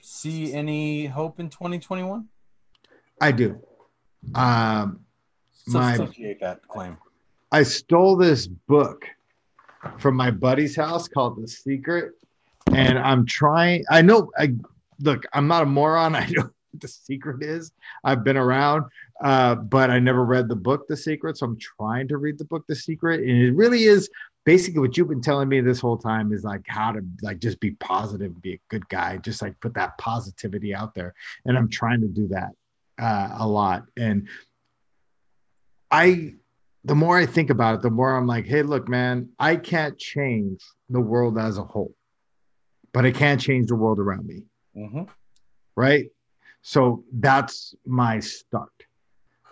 see 0.00 0.52
any 0.52 1.06
hope 1.06 1.40
in 1.40 1.48
2021? 1.48 2.28
I 3.20 3.32
do. 3.32 3.60
Um, 4.34 5.00
My- 5.66 5.96
Substantiate 5.96 6.40
that 6.40 6.66
claim. 6.68 6.96
I 7.52 7.62
stole 7.62 8.16
this 8.16 8.46
book 8.46 9.06
from 9.98 10.16
my 10.16 10.30
buddy's 10.30 10.76
house 10.76 11.08
called 11.08 11.40
The 11.40 11.48
Secret, 11.48 12.12
and 12.72 12.98
I'm 12.98 13.24
trying. 13.24 13.84
I 13.90 14.02
know. 14.02 14.30
I 14.36 14.54
look. 15.00 15.24
I'm 15.32 15.46
not 15.46 15.62
a 15.62 15.66
moron. 15.66 16.14
I 16.16 16.26
know 16.26 16.42
what 16.42 16.80
The 16.80 16.88
Secret 16.88 17.42
is. 17.42 17.70
I've 18.04 18.24
been 18.24 18.36
around, 18.36 18.84
uh, 19.22 19.54
but 19.54 19.90
I 19.90 19.98
never 20.00 20.24
read 20.24 20.48
the 20.48 20.56
book 20.56 20.86
The 20.88 20.96
Secret. 20.96 21.38
So 21.38 21.46
I'm 21.46 21.58
trying 21.58 22.08
to 22.08 22.16
read 22.18 22.36
the 22.36 22.44
book 22.44 22.64
The 22.66 22.74
Secret, 22.76 23.20
and 23.20 23.30
it 23.30 23.52
really 23.54 23.84
is 23.84 24.10
basically 24.46 24.80
what 24.80 24.96
you've 24.96 25.08
been 25.08 25.20
telling 25.20 25.48
me 25.48 25.60
this 25.60 25.80
whole 25.80 25.98
time 25.98 26.32
is 26.32 26.44
like 26.44 26.62
how 26.68 26.92
to 26.92 27.00
like 27.20 27.40
just 27.40 27.60
be 27.60 27.72
positive, 27.72 28.40
be 28.40 28.54
a 28.54 28.60
good 28.70 28.88
guy, 28.88 29.18
just 29.18 29.42
like 29.42 29.60
put 29.60 29.74
that 29.74 29.98
positivity 29.98 30.74
out 30.74 30.94
there. 30.94 31.12
And 31.44 31.58
I'm 31.58 31.68
trying 31.68 32.00
to 32.00 32.08
do 32.08 32.28
that 32.28 32.52
uh, 32.98 33.36
a 33.38 33.46
lot, 33.46 33.84
and 33.98 34.28
I 35.90 36.34
the 36.84 36.94
more 36.94 37.18
I 37.18 37.26
think 37.26 37.50
about 37.50 37.74
it, 37.74 37.82
the 37.82 37.90
more 37.90 38.16
I'm 38.16 38.28
like, 38.28 38.46
hey, 38.46 38.62
look, 38.62 38.88
man, 38.88 39.30
I 39.40 39.56
can't 39.56 39.98
change 39.98 40.62
the 40.88 41.00
world 41.00 41.36
as 41.36 41.58
a 41.58 41.64
whole, 41.64 41.92
but 42.92 43.04
I 43.04 43.10
can't 43.10 43.40
change 43.40 43.66
the 43.66 43.74
world 43.74 43.98
around 43.98 44.26
me. 44.26 44.44
hmm 44.74 45.02
Right. 45.74 46.06
So 46.62 47.04
that's 47.12 47.74
my 47.84 48.20
start. 48.20 48.72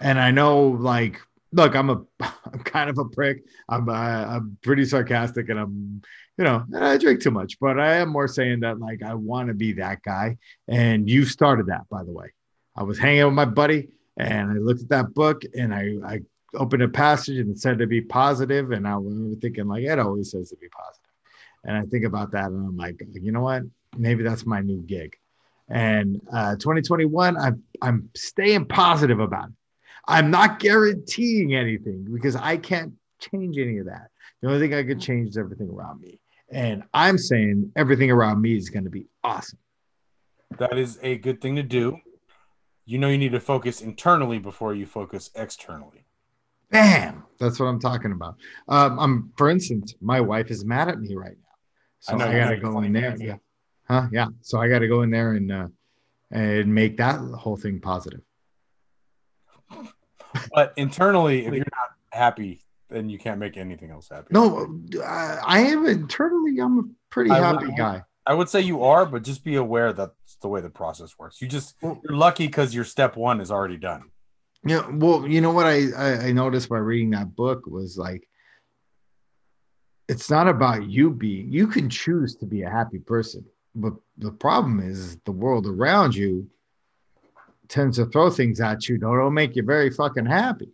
And 0.00 0.18
I 0.18 0.30
know, 0.30 0.68
like, 0.68 1.20
look, 1.54 1.74
I'm 1.74 1.90
a, 1.90 2.02
I'm 2.20 2.60
kind 2.64 2.90
of 2.90 2.98
a 2.98 3.04
prick. 3.04 3.44
I'm, 3.68 3.88
I'm 3.88 4.58
pretty 4.62 4.84
sarcastic 4.84 5.48
and 5.48 5.58
I'm, 5.58 6.02
you 6.36 6.44
know, 6.44 6.64
I 6.76 6.98
drink 6.98 7.20
too 7.20 7.30
much, 7.30 7.58
but 7.60 7.78
I 7.78 7.96
am 7.96 8.08
more 8.08 8.28
saying 8.28 8.60
that, 8.60 8.80
like, 8.80 9.02
I 9.02 9.14
want 9.14 9.48
to 9.48 9.54
be 9.54 9.74
that 9.74 10.02
guy. 10.02 10.36
And 10.68 11.08
you 11.08 11.24
started 11.24 11.66
that, 11.66 11.88
by 11.88 12.02
the 12.04 12.12
way. 12.12 12.32
I 12.76 12.82
was 12.82 12.98
hanging 12.98 13.24
with 13.24 13.34
my 13.34 13.44
buddy 13.44 13.90
and 14.16 14.50
I 14.50 14.54
looked 14.54 14.82
at 14.82 14.88
that 14.88 15.14
book 15.14 15.42
and 15.56 15.72
I, 15.72 15.94
I 16.04 16.20
opened 16.56 16.82
a 16.82 16.88
passage 16.88 17.38
and 17.38 17.50
it 17.50 17.58
said 17.58 17.78
to 17.78 17.86
be 17.86 18.00
positive, 18.00 18.72
and 18.72 18.86
I 18.86 18.96
was 18.96 19.36
thinking 19.40 19.66
like 19.66 19.84
it 19.84 19.98
always 19.98 20.30
says 20.30 20.50
to 20.50 20.56
be 20.56 20.68
positive. 20.68 21.10
And 21.64 21.76
I 21.76 21.82
think 21.82 22.04
about 22.04 22.32
that, 22.32 22.46
and 22.46 22.68
I'm 22.68 22.76
like, 22.76 23.02
you 23.12 23.32
know 23.32 23.40
what? 23.40 23.62
Maybe 23.96 24.22
that's 24.22 24.46
my 24.46 24.60
new 24.60 24.82
gig. 24.82 25.16
And 25.68 26.20
uh, 26.32 26.56
2021, 26.56 27.36
I'm 27.36 27.62
I'm 27.80 28.10
staying 28.14 28.66
positive 28.66 29.20
about 29.20 29.48
it. 29.48 29.54
I'm 30.06 30.30
not 30.30 30.58
guaranteeing 30.58 31.54
anything 31.54 32.06
because 32.12 32.36
I 32.36 32.56
can't 32.56 32.92
change 33.20 33.58
any 33.58 33.78
of 33.78 33.86
that. 33.86 34.08
The 34.42 34.48
only 34.48 34.60
thing 34.60 34.74
I 34.74 34.82
could 34.82 35.00
change 35.00 35.30
is 35.30 35.38
everything 35.38 35.70
around 35.70 36.00
me. 36.00 36.20
And 36.50 36.84
I'm 36.92 37.16
saying 37.16 37.72
everything 37.76 38.10
around 38.10 38.40
me 38.40 38.56
is 38.56 38.68
going 38.70 38.84
to 38.84 38.90
be 38.90 39.06
awesome. 39.22 39.58
That 40.58 40.78
is 40.78 40.98
a 41.02 41.16
good 41.16 41.40
thing 41.40 41.56
to 41.56 41.62
do. 41.62 41.98
You 42.84 42.98
know, 42.98 43.08
you 43.08 43.18
need 43.18 43.32
to 43.32 43.40
focus 43.40 43.80
internally 43.80 44.38
before 44.38 44.74
you 44.74 44.86
focus 44.86 45.30
externally. 45.34 46.04
Bam! 46.70 47.24
That's 47.38 47.58
what 47.58 47.66
I'm 47.66 47.80
talking 47.80 48.12
about. 48.12 48.36
Um, 48.68 48.98
I'm, 48.98 49.32
for 49.36 49.48
instance, 49.48 49.94
my 50.00 50.20
wife 50.20 50.50
is 50.50 50.64
mad 50.64 50.88
at 50.88 51.00
me 51.00 51.14
right 51.14 51.36
now, 51.36 51.56
so 52.00 52.18
I 52.18 52.28
I, 52.28 52.38
gotta 52.38 52.56
go 52.56 52.80
in 52.82 52.92
there. 52.92 53.16
Yeah, 53.18 53.36
huh? 53.88 54.08
Yeah. 54.12 54.26
So 54.42 54.60
I 54.60 54.68
got 54.68 54.80
to 54.80 54.88
go 54.88 55.02
in 55.02 55.10
there 55.10 55.32
and 55.32 55.52
uh, 55.52 55.68
and 56.30 56.74
make 56.74 56.96
that 56.98 57.20
whole 57.38 57.56
thing 57.56 57.80
positive. 57.80 58.20
But 60.52 60.72
internally, 60.76 61.46
if 61.46 61.54
you're 61.54 61.64
not 61.64 61.90
happy, 62.12 62.60
then 62.90 63.08
you 63.08 63.18
can't 63.18 63.38
make 63.38 63.56
anything 63.56 63.90
else 63.90 64.08
happy. 64.10 64.28
No, 64.30 64.80
uh, 65.00 65.40
I 65.46 65.60
am 65.60 65.86
internally. 65.86 66.58
I'm 66.60 66.78
a 66.78 66.82
pretty 67.10 67.30
I 67.30 67.38
happy 67.38 67.66
would- 67.66 67.76
guy. 67.76 68.02
I 68.26 68.32
would 68.32 68.48
say 68.48 68.62
you 68.62 68.82
are, 68.82 69.04
but 69.04 69.22
just 69.22 69.44
be 69.44 69.56
aware 69.56 69.92
that's 69.92 70.36
the 70.40 70.48
way 70.48 70.62
the 70.62 70.70
process 70.70 71.18
works. 71.18 71.42
You 71.42 71.48
just 71.48 71.76
Well- 71.82 72.00
you're 72.02 72.16
lucky 72.16 72.46
because 72.46 72.74
your 72.74 72.84
step 72.84 73.16
one 73.16 73.40
is 73.40 73.50
already 73.50 73.76
done. 73.76 74.10
Yeah. 74.66 74.88
Well, 74.90 75.28
you 75.28 75.42
know 75.42 75.52
what 75.52 75.66
I, 75.66 75.90
I 75.92 76.26
I 76.28 76.32
noticed 76.32 76.70
by 76.70 76.78
reading 76.78 77.10
that 77.10 77.36
book 77.36 77.66
was 77.66 77.98
like, 77.98 78.26
it's 80.08 80.30
not 80.30 80.48
about 80.48 80.86
you 80.86 81.10
being. 81.10 81.52
You 81.52 81.66
can 81.66 81.88
choose 81.90 82.34
to 82.36 82.46
be 82.46 82.62
a 82.62 82.70
happy 82.70 82.98
person, 82.98 83.44
but 83.74 83.92
the 84.16 84.32
problem 84.32 84.80
is 84.80 85.16
the 85.24 85.32
world 85.32 85.66
around 85.66 86.14
you 86.14 86.48
tends 87.68 87.96
to 87.96 88.06
throw 88.06 88.30
things 88.30 88.60
at 88.60 88.88
you 88.88 88.98
that 88.98 89.06
don't 89.06 89.34
make 89.34 89.56
you 89.56 89.62
very 89.62 89.90
fucking 89.90 90.26
happy. 90.26 90.66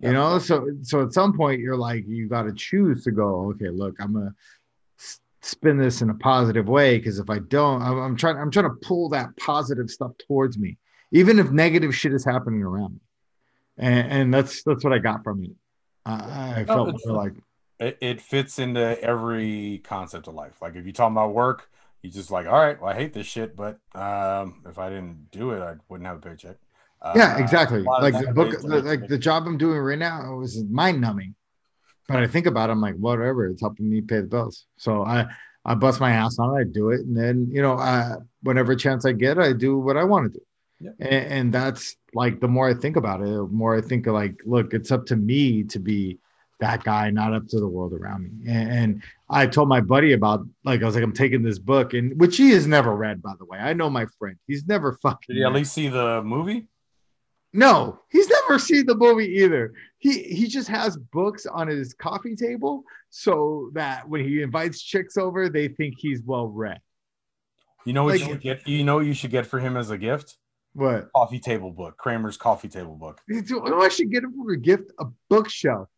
You 0.00 0.08
Yeah. 0.08 0.12
know, 0.12 0.38
so 0.38 0.68
so 0.82 1.02
at 1.02 1.12
some 1.12 1.36
point 1.36 1.60
you're 1.60 1.76
like, 1.76 2.04
you 2.06 2.28
got 2.28 2.42
to 2.42 2.52
choose 2.52 3.04
to 3.04 3.10
go. 3.10 3.50
Okay, 3.52 3.70
look, 3.70 3.94
I'm 4.00 4.12
gonna 4.12 4.34
spin 5.42 5.78
this 5.78 6.02
in 6.02 6.10
a 6.10 6.14
positive 6.14 6.68
way 6.68 6.98
because 6.98 7.18
if 7.18 7.30
I 7.30 7.38
don't, 7.38 7.80
I'm, 7.82 7.98
I'm 7.98 8.16
trying. 8.16 8.36
I'm 8.36 8.50
trying 8.50 8.68
to 8.68 8.76
pull 8.82 9.08
that 9.10 9.36
positive 9.36 9.88
stuff 9.90 10.12
towards 10.26 10.58
me, 10.58 10.76
even 11.12 11.38
if 11.38 11.50
negative 11.50 11.94
shit 11.94 12.12
is 12.12 12.24
happening 12.24 12.62
around 12.62 12.94
me. 12.94 13.00
And, 13.78 14.12
and 14.12 14.34
that's 14.34 14.62
that's 14.64 14.82
what 14.84 14.92
I 14.92 14.98
got 14.98 15.22
from 15.22 15.44
it. 15.44 15.50
I, 16.04 16.60
I 16.60 16.64
felt 16.64 16.94
more 17.06 17.16
like 17.16 17.32
It, 17.78 17.98
it 18.00 18.20
fits 18.20 18.58
into 18.58 19.02
every 19.02 19.82
concept 19.84 20.28
of 20.28 20.34
life. 20.34 20.60
Like 20.62 20.76
if 20.76 20.84
you're 20.84 20.92
talking 20.92 21.14
about 21.14 21.34
work, 21.34 21.68
you 22.02 22.10
just 22.10 22.30
like, 22.30 22.46
all 22.46 22.52
right, 22.52 22.80
well, 22.80 22.90
I 22.90 22.94
hate 22.94 23.12
this 23.12 23.26
shit, 23.26 23.56
but 23.56 23.78
um, 23.94 24.62
if 24.68 24.78
I 24.78 24.88
didn't 24.88 25.30
do 25.30 25.50
it, 25.50 25.60
I 25.60 25.74
wouldn't 25.88 26.06
have 26.06 26.18
a 26.18 26.20
paycheck. 26.20 26.56
Uh, 27.02 27.12
yeah, 27.16 27.38
exactly. 27.38 27.82
Like 27.82 28.14
the 28.14 28.32
book, 28.32 28.60
the, 28.60 28.82
like 28.82 29.06
the 29.06 29.18
job 29.18 29.44
I'm 29.46 29.58
doing 29.58 29.78
right 29.78 29.98
now 29.98 30.36
was 30.36 30.62
mind 30.64 31.00
numbing. 31.00 31.34
But 32.08 32.18
I 32.18 32.26
think 32.26 32.46
about 32.46 32.70
it, 32.70 32.72
I'm 32.72 32.80
like, 32.80 32.94
whatever, 32.96 33.46
it's 33.48 33.60
helping 33.60 33.90
me 33.90 34.00
pay 34.00 34.20
the 34.20 34.26
bills. 34.28 34.66
So 34.76 35.02
I 35.02 35.26
I 35.64 35.74
bust 35.74 36.00
my 36.00 36.12
ass 36.12 36.38
on 36.38 36.56
it, 36.56 36.60
I 36.60 36.64
do 36.64 36.90
it, 36.90 37.00
and 37.00 37.16
then 37.16 37.48
you 37.50 37.60
know, 37.60 37.74
uh, 37.74 38.16
whenever 38.42 38.76
chance 38.76 39.04
I 39.04 39.12
get, 39.12 39.38
I 39.38 39.52
do 39.52 39.78
what 39.78 39.96
I 39.96 40.04
want 40.04 40.32
to 40.32 40.38
do. 40.38 40.44
Yeah. 40.78 40.90
And, 41.00 41.32
and 41.32 41.52
that's 41.52 41.96
like 42.14 42.40
the 42.40 42.48
more 42.48 42.68
I 42.68 42.74
think 42.74 42.96
about 42.96 43.20
it, 43.20 43.24
the 43.24 43.48
more 43.50 43.76
I 43.76 43.80
think 43.80 44.06
like, 44.06 44.36
look, 44.44 44.72
it's 44.72 44.92
up 44.92 45.06
to 45.06 45.16
me 45.16 45.64
to 45.64 45.78
be 45.78 46.18
that 46.60 46.84
guy, 46.84 47.10
not 47.10 47.34
up 47.34 47.46
to 47.48 47.60
the 47.60 47.68
world 47.68 47.92
around 47.92 48.24
me. 48.24 48.50
And, 48.50 48.70
and 48.70 49.02
I 49.28 49.46
told 49.46 49.68
my 49.68 49.80
buddy 49.80 50.12
about 50.12 50.46
like 50.64 50.82
I 50.82 50.86
was 50.86 50.94
like, 50.94 51.04
I'm 51.04 51.12
taking 51.12 51.42
this 51.42 51.58
book, 51.58 51.94
and 51.94 52.18
which 52.20 52.36
he 52.36 52.50
has 52.50 52.66
never 52.66 52.94
read, 52.96 53.22
by 53.22 53.32
the 53.38 53.44
way. 53.44 53.58
I 53.58 53.72
know 53.72 53.90
my 53.90 54.06
friend; 54.18 54.36
he's 54.46 54.66
never 54.66 54.94
fucking. 55.02 55.34
Did 55.34 55.36
you 55.36 55.44
at 55.44 55.48
read. 55.48 55.56
least 55.56 55.72
see 55.74 55.88
the 55.88 56.22
movie? 56.22 56.66
No, 57.52 58.00
he's 58.10 58.28
never 58.28 58.58
seen 58.58 58.84
the 58.86 58.94
movie 58.94 59.26
either. 59.42 59.72
He 59.98 60.22
he 60.24 60.46
just 60.46 60.68
has 60.68 60.96
books 60.96 61.46
on 61.46 61.68
his 61.68 61.94
coffee 61.94 62.36
table 62.36 62.84
so 63.10 63.70
that 63.74 64.08
when 64.08 64.22
he 64.24 64.42
invites 64.42 64.82
chicks 64.82 65.16
over, 65.16 65.48
they 65.48 65.68
think 65.68 65.94
he's 65.98 66.22
well 66.22 66.48
read. 66.48 66.80
You 67.84 67.92
know 67.92 68.04
what 68.04 68.12
Like- 68.14 68.20
you 68.20 68.26
should 68.26 68.40
get? 68.42 68.66
You 68.68 68.84
know 68.84 68.96
what 68.96 69.06
you 69.06 69.14
should 69.14 69.30
get 69.30 69.46
for 69.46 69.58
him 69.58 69.76
as 69.76 69.90
a 69.90 69.98
gift? 69.98 70.36
What? 70.74 71.08
Coffee 71.14 71.38
table 71.40 71.70
book, 71.70 71.96
Kramer's 71.96 72.36
coffee 72.36 72.68
table 72.68 72.96
book. 72.96 73.22
I 73.32 73.88
should 73.88 74.10
get 74.10 74.24
him 74.24 74.34
for 74.36 74.52
a 74.52 74.58
gift 74.58 74.90
a 74.98 75.06
bookshelf. 75.30 75.88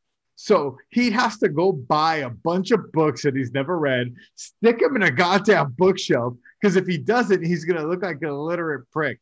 So 0.41 0.79
he 0.91 1.11
has 1.11 1.37
to 1.39 1.49
go 1.49 1.73
buy 1.73 2.19
a 2.19 2.31
bunch 2.31 2.71
of 2.71 2.93
books 2.93 3.23
that 3.25 3.35
he's 3.35 3.51
never 3.51 3.77
read, 3.77 4.15
stick 4.37 4.79
them 4.79 4.95
in 4.95 5.03
a 5.03 5.11
goddamn 5.11 5.75
bookshelf. 5.77 6.35
Because 6.63 6.77
if 6.77 6.87
he 6.87 6.97
doesn't, 6.97 7.45
he's 7.45 7.65
gonna 7.65 7.85
look 7.85 8.03
like 8.05 8.19
an 8.23 8.29
illiterate 8.29 8.89
prick. 8.93 9.19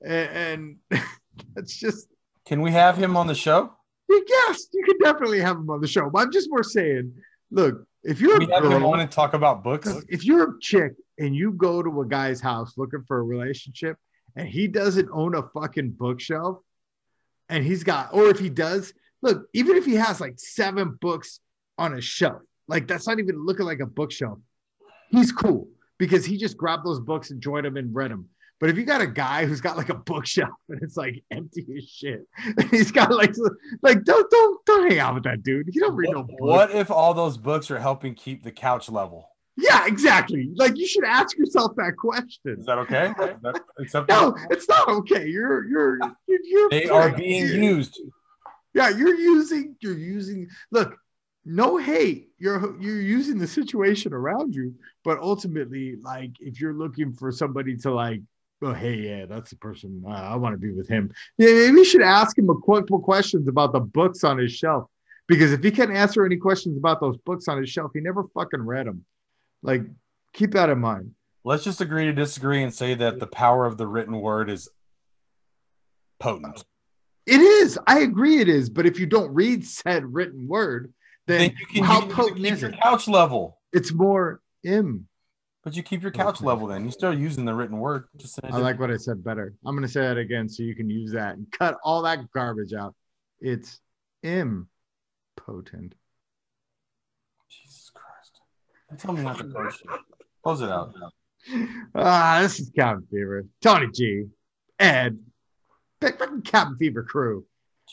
And, 0.00 0.78
and 0.92 1.02
that's 1.56 1.76
just 1.76 2.06
Can 2.46 2.60
we 2.60 2.70
have 2.70 2.96
him 2.96 3.16
on 3.16 3.26
the 3.26 3.34
show? 3.34 3.72
Yes, 4.08 4.68
you 4.72 4.84
can 4.84 4.96
definitely 5.02 5.40
have 5.40 5.56
him 5.56 5.68
on 5.70 5.80
the 5.80 5.88
show. 5.88 6.08
But 6.08 6.20
I'm 6.20 6.32
just 6.32 6.48
more 6.48 6.62
saying, 6.62 7.14
look, 7.50 7.84
if 8.04 8.20
you're 8.20 8.38
we 8.38 8.46
a 8.46 8.54
have 8.54 8.64
him 8.64 8.70
girl, 8.70 8.92
on 8.92 9.00
and 9.00 9.10
talk 9.10 9.34
about 9.34 9.64
books. 9.64 9.92
if 10.08 10.24
you're 10.24 10.52
a 10.52 10.60
chick 10.60 10.92
and 11.18 11.34
you 11.34 11.50
go 11.50 11.82
to 11.82 12.00
a 12.00 12.06
guy's 12.06 12.40
house 12.40 12.74
looking 12.76 13.02
for 13.08 13.18
a 13.18 13.22
relationship 13.24 13.96
and 14.36 14.46
he 14.46 14.68
doesn't 14.68 15.08
own 15.12 15.34
a 15.34 15.42
fucking 15.48 15.90
bookshelf 15.98 16.58
and 17.48 17.64
he's 17.64 17.82
got 17.82 18.14
or 18.14 18.28
if 18.28 18.38
he 18.38 18.48
does 18.48 18.92
look 19.22 19.46
even 19.52 19.76
if 19.76 19.84
he 19.84 19.94
has 19.94 20.20
like 20.20 20.38
seven 20.38 20.96
books 21.00 21.40
on 21.78 21.94
a 21.94 22.00
shelf 22.00 22.42
like 22.68 22.86
that's 22.86 23.06
not 23.06 23.18
even 23.18 23.44
looking 23.44 23.66
like 23.66 23.80
a 23.80 23.86
bookshelf 23.86 24.38
he's 25.10 25.32
cool 25.32 25.68
because 25.98 26.24
he 26.24 26.36
just 26.36 26.56
grabbed 26.56 26.84
those 26.84 27.00
books 27.00 27.30
and 27.30 27.40
joined 27.42 27.66
them 27.66 27.76
and 27.76 27.94
read 27.94 28.10
them 28.10 28.28
but 28.60 28.68
if 28.68 28.76
you 28.76 28.84
got 28.84 29.00
a 29.00 29.06
guy 29.06 29.46
who's 29.46 29.62
got 29.62 29.78
like 29.78 29.88
a 29.88 29.94
bookshelf 29.94 30.50
and 30.68 30.82
it's 30.82 30.96
like 30.96 31.24
empty 31.30 31.66
as 31.76 31.88
shit, 31.88 32.26
he's 32.70 32.92
got 32.92 33.10
like 33.10 33.34
like 33.82 34.04
don't 34.04 34.30
don't 34.30 34.64
don't 34.66 34.90
hang 34.90 34.98
out 34.98 35.14
with 35.14 35.24
that 35.24 35.42
dude. 35.42 35.70
You 35.72 35.80
don't 35.80 35.96
read 35.96 36.10
no 36.10 36.18
What, 36.18 36.26
books. 36.28 36.40
what 36.42 36.70
if 36.72 36.90
all 36.90 37.14
those 37.14 37.38
books 37.38 37.70
are 37.70 37.78
helping 37.78 38.14
keep 38.14 38.44
the 38.44 38.52
couch 38.52 38.90
level? 38.90 39.30
Yeah, 39.56 39.86
exactly. 39.86 40.50
Like 40.54 40.76
you 40.76 40.86
should 40.86 41.04
ask 41.04 41.36
yourself 41.38 41.72
that 41.76 41.96
question. 41.96 42.56
Is 42.58 42.66
that 42.66 42.76
okay? 42.78 43.06
Is 43.08 43.40
that 43.42 43.60
acceptable? 43.78 44.32
No, 44.32 44.36
it's 44.50 44.68
not 44.68 44.88
okay. 44.88 45.26
You're 45.26 45.66
you're 45.66 45.98
you're, 46.28 46.38
you're 46.44 46.70
They 46.70 46.86
are 46.86 47.10
being 47.10 47.46
used. 47.46 47.98
Yeah, 48.74 48.88
you're 48.90 49.14
using 49.14 49.76
you're 49.80 49.98
using 49.98 50.48
look, 50.70 50.96
no 51.44 51.76
hate. 51.76 52.28
You're 52.38 52.80
you're 52.80 53.00
using 53.00 53.38
the 53.38 53.46
situation 53.46 54.12
around 54.12 54.54
you, 54.54 54.74
but 55.04 55.18
ultimately, 55.18 55.96
like 56.02 56.32
if 56.40 56.60
you're 56.60 56.74
looking 56.74 57.12
for 57.12 57.32
somebody 57.32 57.76
to 57.78 57.92
like, 57.92 58.20
oh 58.62 58.72
hey, 58.72 58.94
yeah, 58.94 59.26
that's 59.26 59.50
the 59.50 59.56
person 59.56 60.02
uh, 60.06 60.10
I 60.10 60.36
want 60.36 60.54
to 60.54 60.58
be 60.58 60.72
with 60.72 60.88
him. 60.88 61.12
Yeah, 61.38 61.52
maybe 61.52 61.78
you 61.78 61.84
should 61.84 62.02
ask 62.02 62.38
him 62.38 62.50
a 62.50 62.60
couple 62.60 63.00
questions 63.00 63.48
about 63.48 63.72
the 63.72 63.80
books 63.80 64.24
on 64.24 64.38
his 64.38 64.52
shelf. 64.52 64.88
Because 65.26 65.52
if 65.52 65.62
he 65.62 65.70
can't 65.70 65.92
answer 65.92 66.26
any 66.26 66.36
questions 66.36 66.76
about 66.76 67.00
those 67.00 67.16
books 67.18 67.46
on 67.46 67.58
his 67.58 67.70
shelf, 67.70 67.92
he 67.94 68.00
never 68.00 68.24
fucking 68.34 68.62
read 68.62 68.88
them. 68.88 69.04
Like, 69.62 69.82
keep 70.32 70.50
that 70.54 70.68
in 70.70 70.80
mind. 70.80 71.12
Let's 71.44 71.62
just 71.62 71.80
agree 71.80 72.06
to 72.06 72.12
disagree 72.12 72.64
and 72.64 72.74
say 72.74 72.94
that 72.94 73.20
the 73.20 73.28
power 73.28 73.64
of 73.64 73.76
the 73.76 73.86
written 73.86 74.20
word 74.20 74.50
is 74.50 74.68
potent. 76.18 76.64
It 77.26 77.40
is. 77.40 77.78
I 77.86 78.00
agree. 78.00 78.40
It 78.40 78.48
is. 78.48 78.70
But 78.70 78.86
if 78.86 78.98
you 78.98 79.06
don't 79.06 79.32
read 79.32 79.66
said 79.66 80.04
written 80.04 80.48
word, 80.48 80.92
then, 81.26 81.38
Then 81.40 81.56
you 81.60 81.66
can, 81.66 81.84
how 81.84 82.00
you 82.02 82.12
potent 82.12 82.44
is 82.44 82.60
your 82.60 82.70
it? 82.70 82.80
couch 82.80 83.06
level. 83.08 83.58
It's 83.72 83.92
more 83.92 84.40
m. 84.64 85.06
But 85.62 85.76
you 85.76 85.82
keep 85.82 86.02
your 86.02 86.10
couch 86.10 86.40
level 86.40 86.66
then. 86.66 86.82
You're 86.82 86.92
still 86.92 87.12
using 87.16 87.44
the 87.44 87.54
written 87.54 87.78
word. 87.78 88.06
Just 88.16 88.40
I 88.42 88.56
like 88.56 88.80
what 88.80 88.90
I 88.90 88.96
said 88.96 89.22
better. 89.22 89.54
I'm 89.64 89.76
going 89.76 89.86
to 89.86 89.92
say 89.92 90.00
that 90.00 90.16
again 90.16 90.48
so 90.48 90.62
you 90.62 90.74
can 90.74 90.88
use 90.88 91.12
that 91.12 91.36
and 91.36 91.46
cut 91.52 91.76
all 91.84 92.02
that 92.02 92.30
garbage 92.32 92.72
out. 92.72 92.94
It's 93.40 93.78
impotent. 94.22 94.66
Jesus 97.48 97.90
Christ. 97.94 98.40
Tell 98.98 99.12
me 99.12 99.22
not 99.22 99.36
to 99.38 99.44
close 99.44 99.82
it. 99.84 100.00
Close 100.42 100.60
it 100.62 100.70
out. 100.70 100.94
Ah, 101.94 102.40
this 102.42 102.60
is 102.60 102.70
Cabin 102.76 103.06
Fever. 103.10 103.46
Tony 103.62 103.86
G, 103.94 104.26
Ed, 104.78 105.18
fucking 106.00 106.42
Cabin 106.42 106.76
Fever 106.76 107.02
crew. 107.02 107.44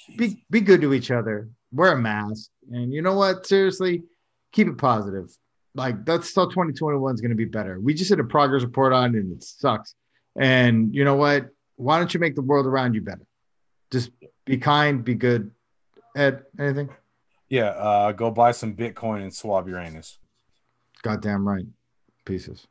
Jeez. 0.10 0.18
Be 0.18 0.44
be 0.50 0.62
good 0.62 0.82
to 0.82 0.94
each 0.94 1.12
other. 1.12 1.50
Wear 1.72 1.94
a 1.94 1.98
mask, 1.98 2.50
and 2.72 2.94
you 2.94 3.02
know 3.02 3.16
what? 3.16 3.46
Seriously, 3.46 4.04
keep 4.52 4.68
it 4.68 4.78
positive. 4.78 5.30
Like 5.76 6.06
that's 6.06 6.34
how 6.34 6.46
2021 6.46 7.14
is 7.14 7.22
going 7.22 7.30
to 7.30 7.36
be 7.36 7.46
better. 7.46 7.80
We 7.80 7.94
just 7.94 8.10
did 8.10 8.20
a 8.20 8.24
progress 8.24 8.64
report 8.64 8.94
on, 8.94 9.16
it 9.16 9.20
and 9.20 9.34
it 9.34 9.44
sucks. 9.44 9.96
And 10.36 10.94
you 10.94 11.04
know 11.04 11.16
what? 11.16 11.50
Why 11.76 12.00
don't 12.00 12.14
you 12.14 12.20
make 12.20 12.36
the 12.36 12.42
world 12.42 12.66
around 12.66 12.96
you 12.96 13.02
better? 13.02 13.26
Just 13.92 14.12
be 14.46 14.58
kind, 14.58 15.04
be 15.04 15.14
good. 15.14 15.52
Ed, 16.16 16.44
anything? 16.60 16.90
Yeah, 17.50 17.70
uh, 17.70 18.12
go 18.12 18.32
buy 18.32 18.52
some 18.52 18.76
Bitcoin 18.76 19.22
and 19.22 19.34
swab 19.34 19.68
your 19.68 19.80
anus. 19.80 20.18
Goddamn 21.04 21.48
right. 21.48 21.66
Pieces. 22.26 22.68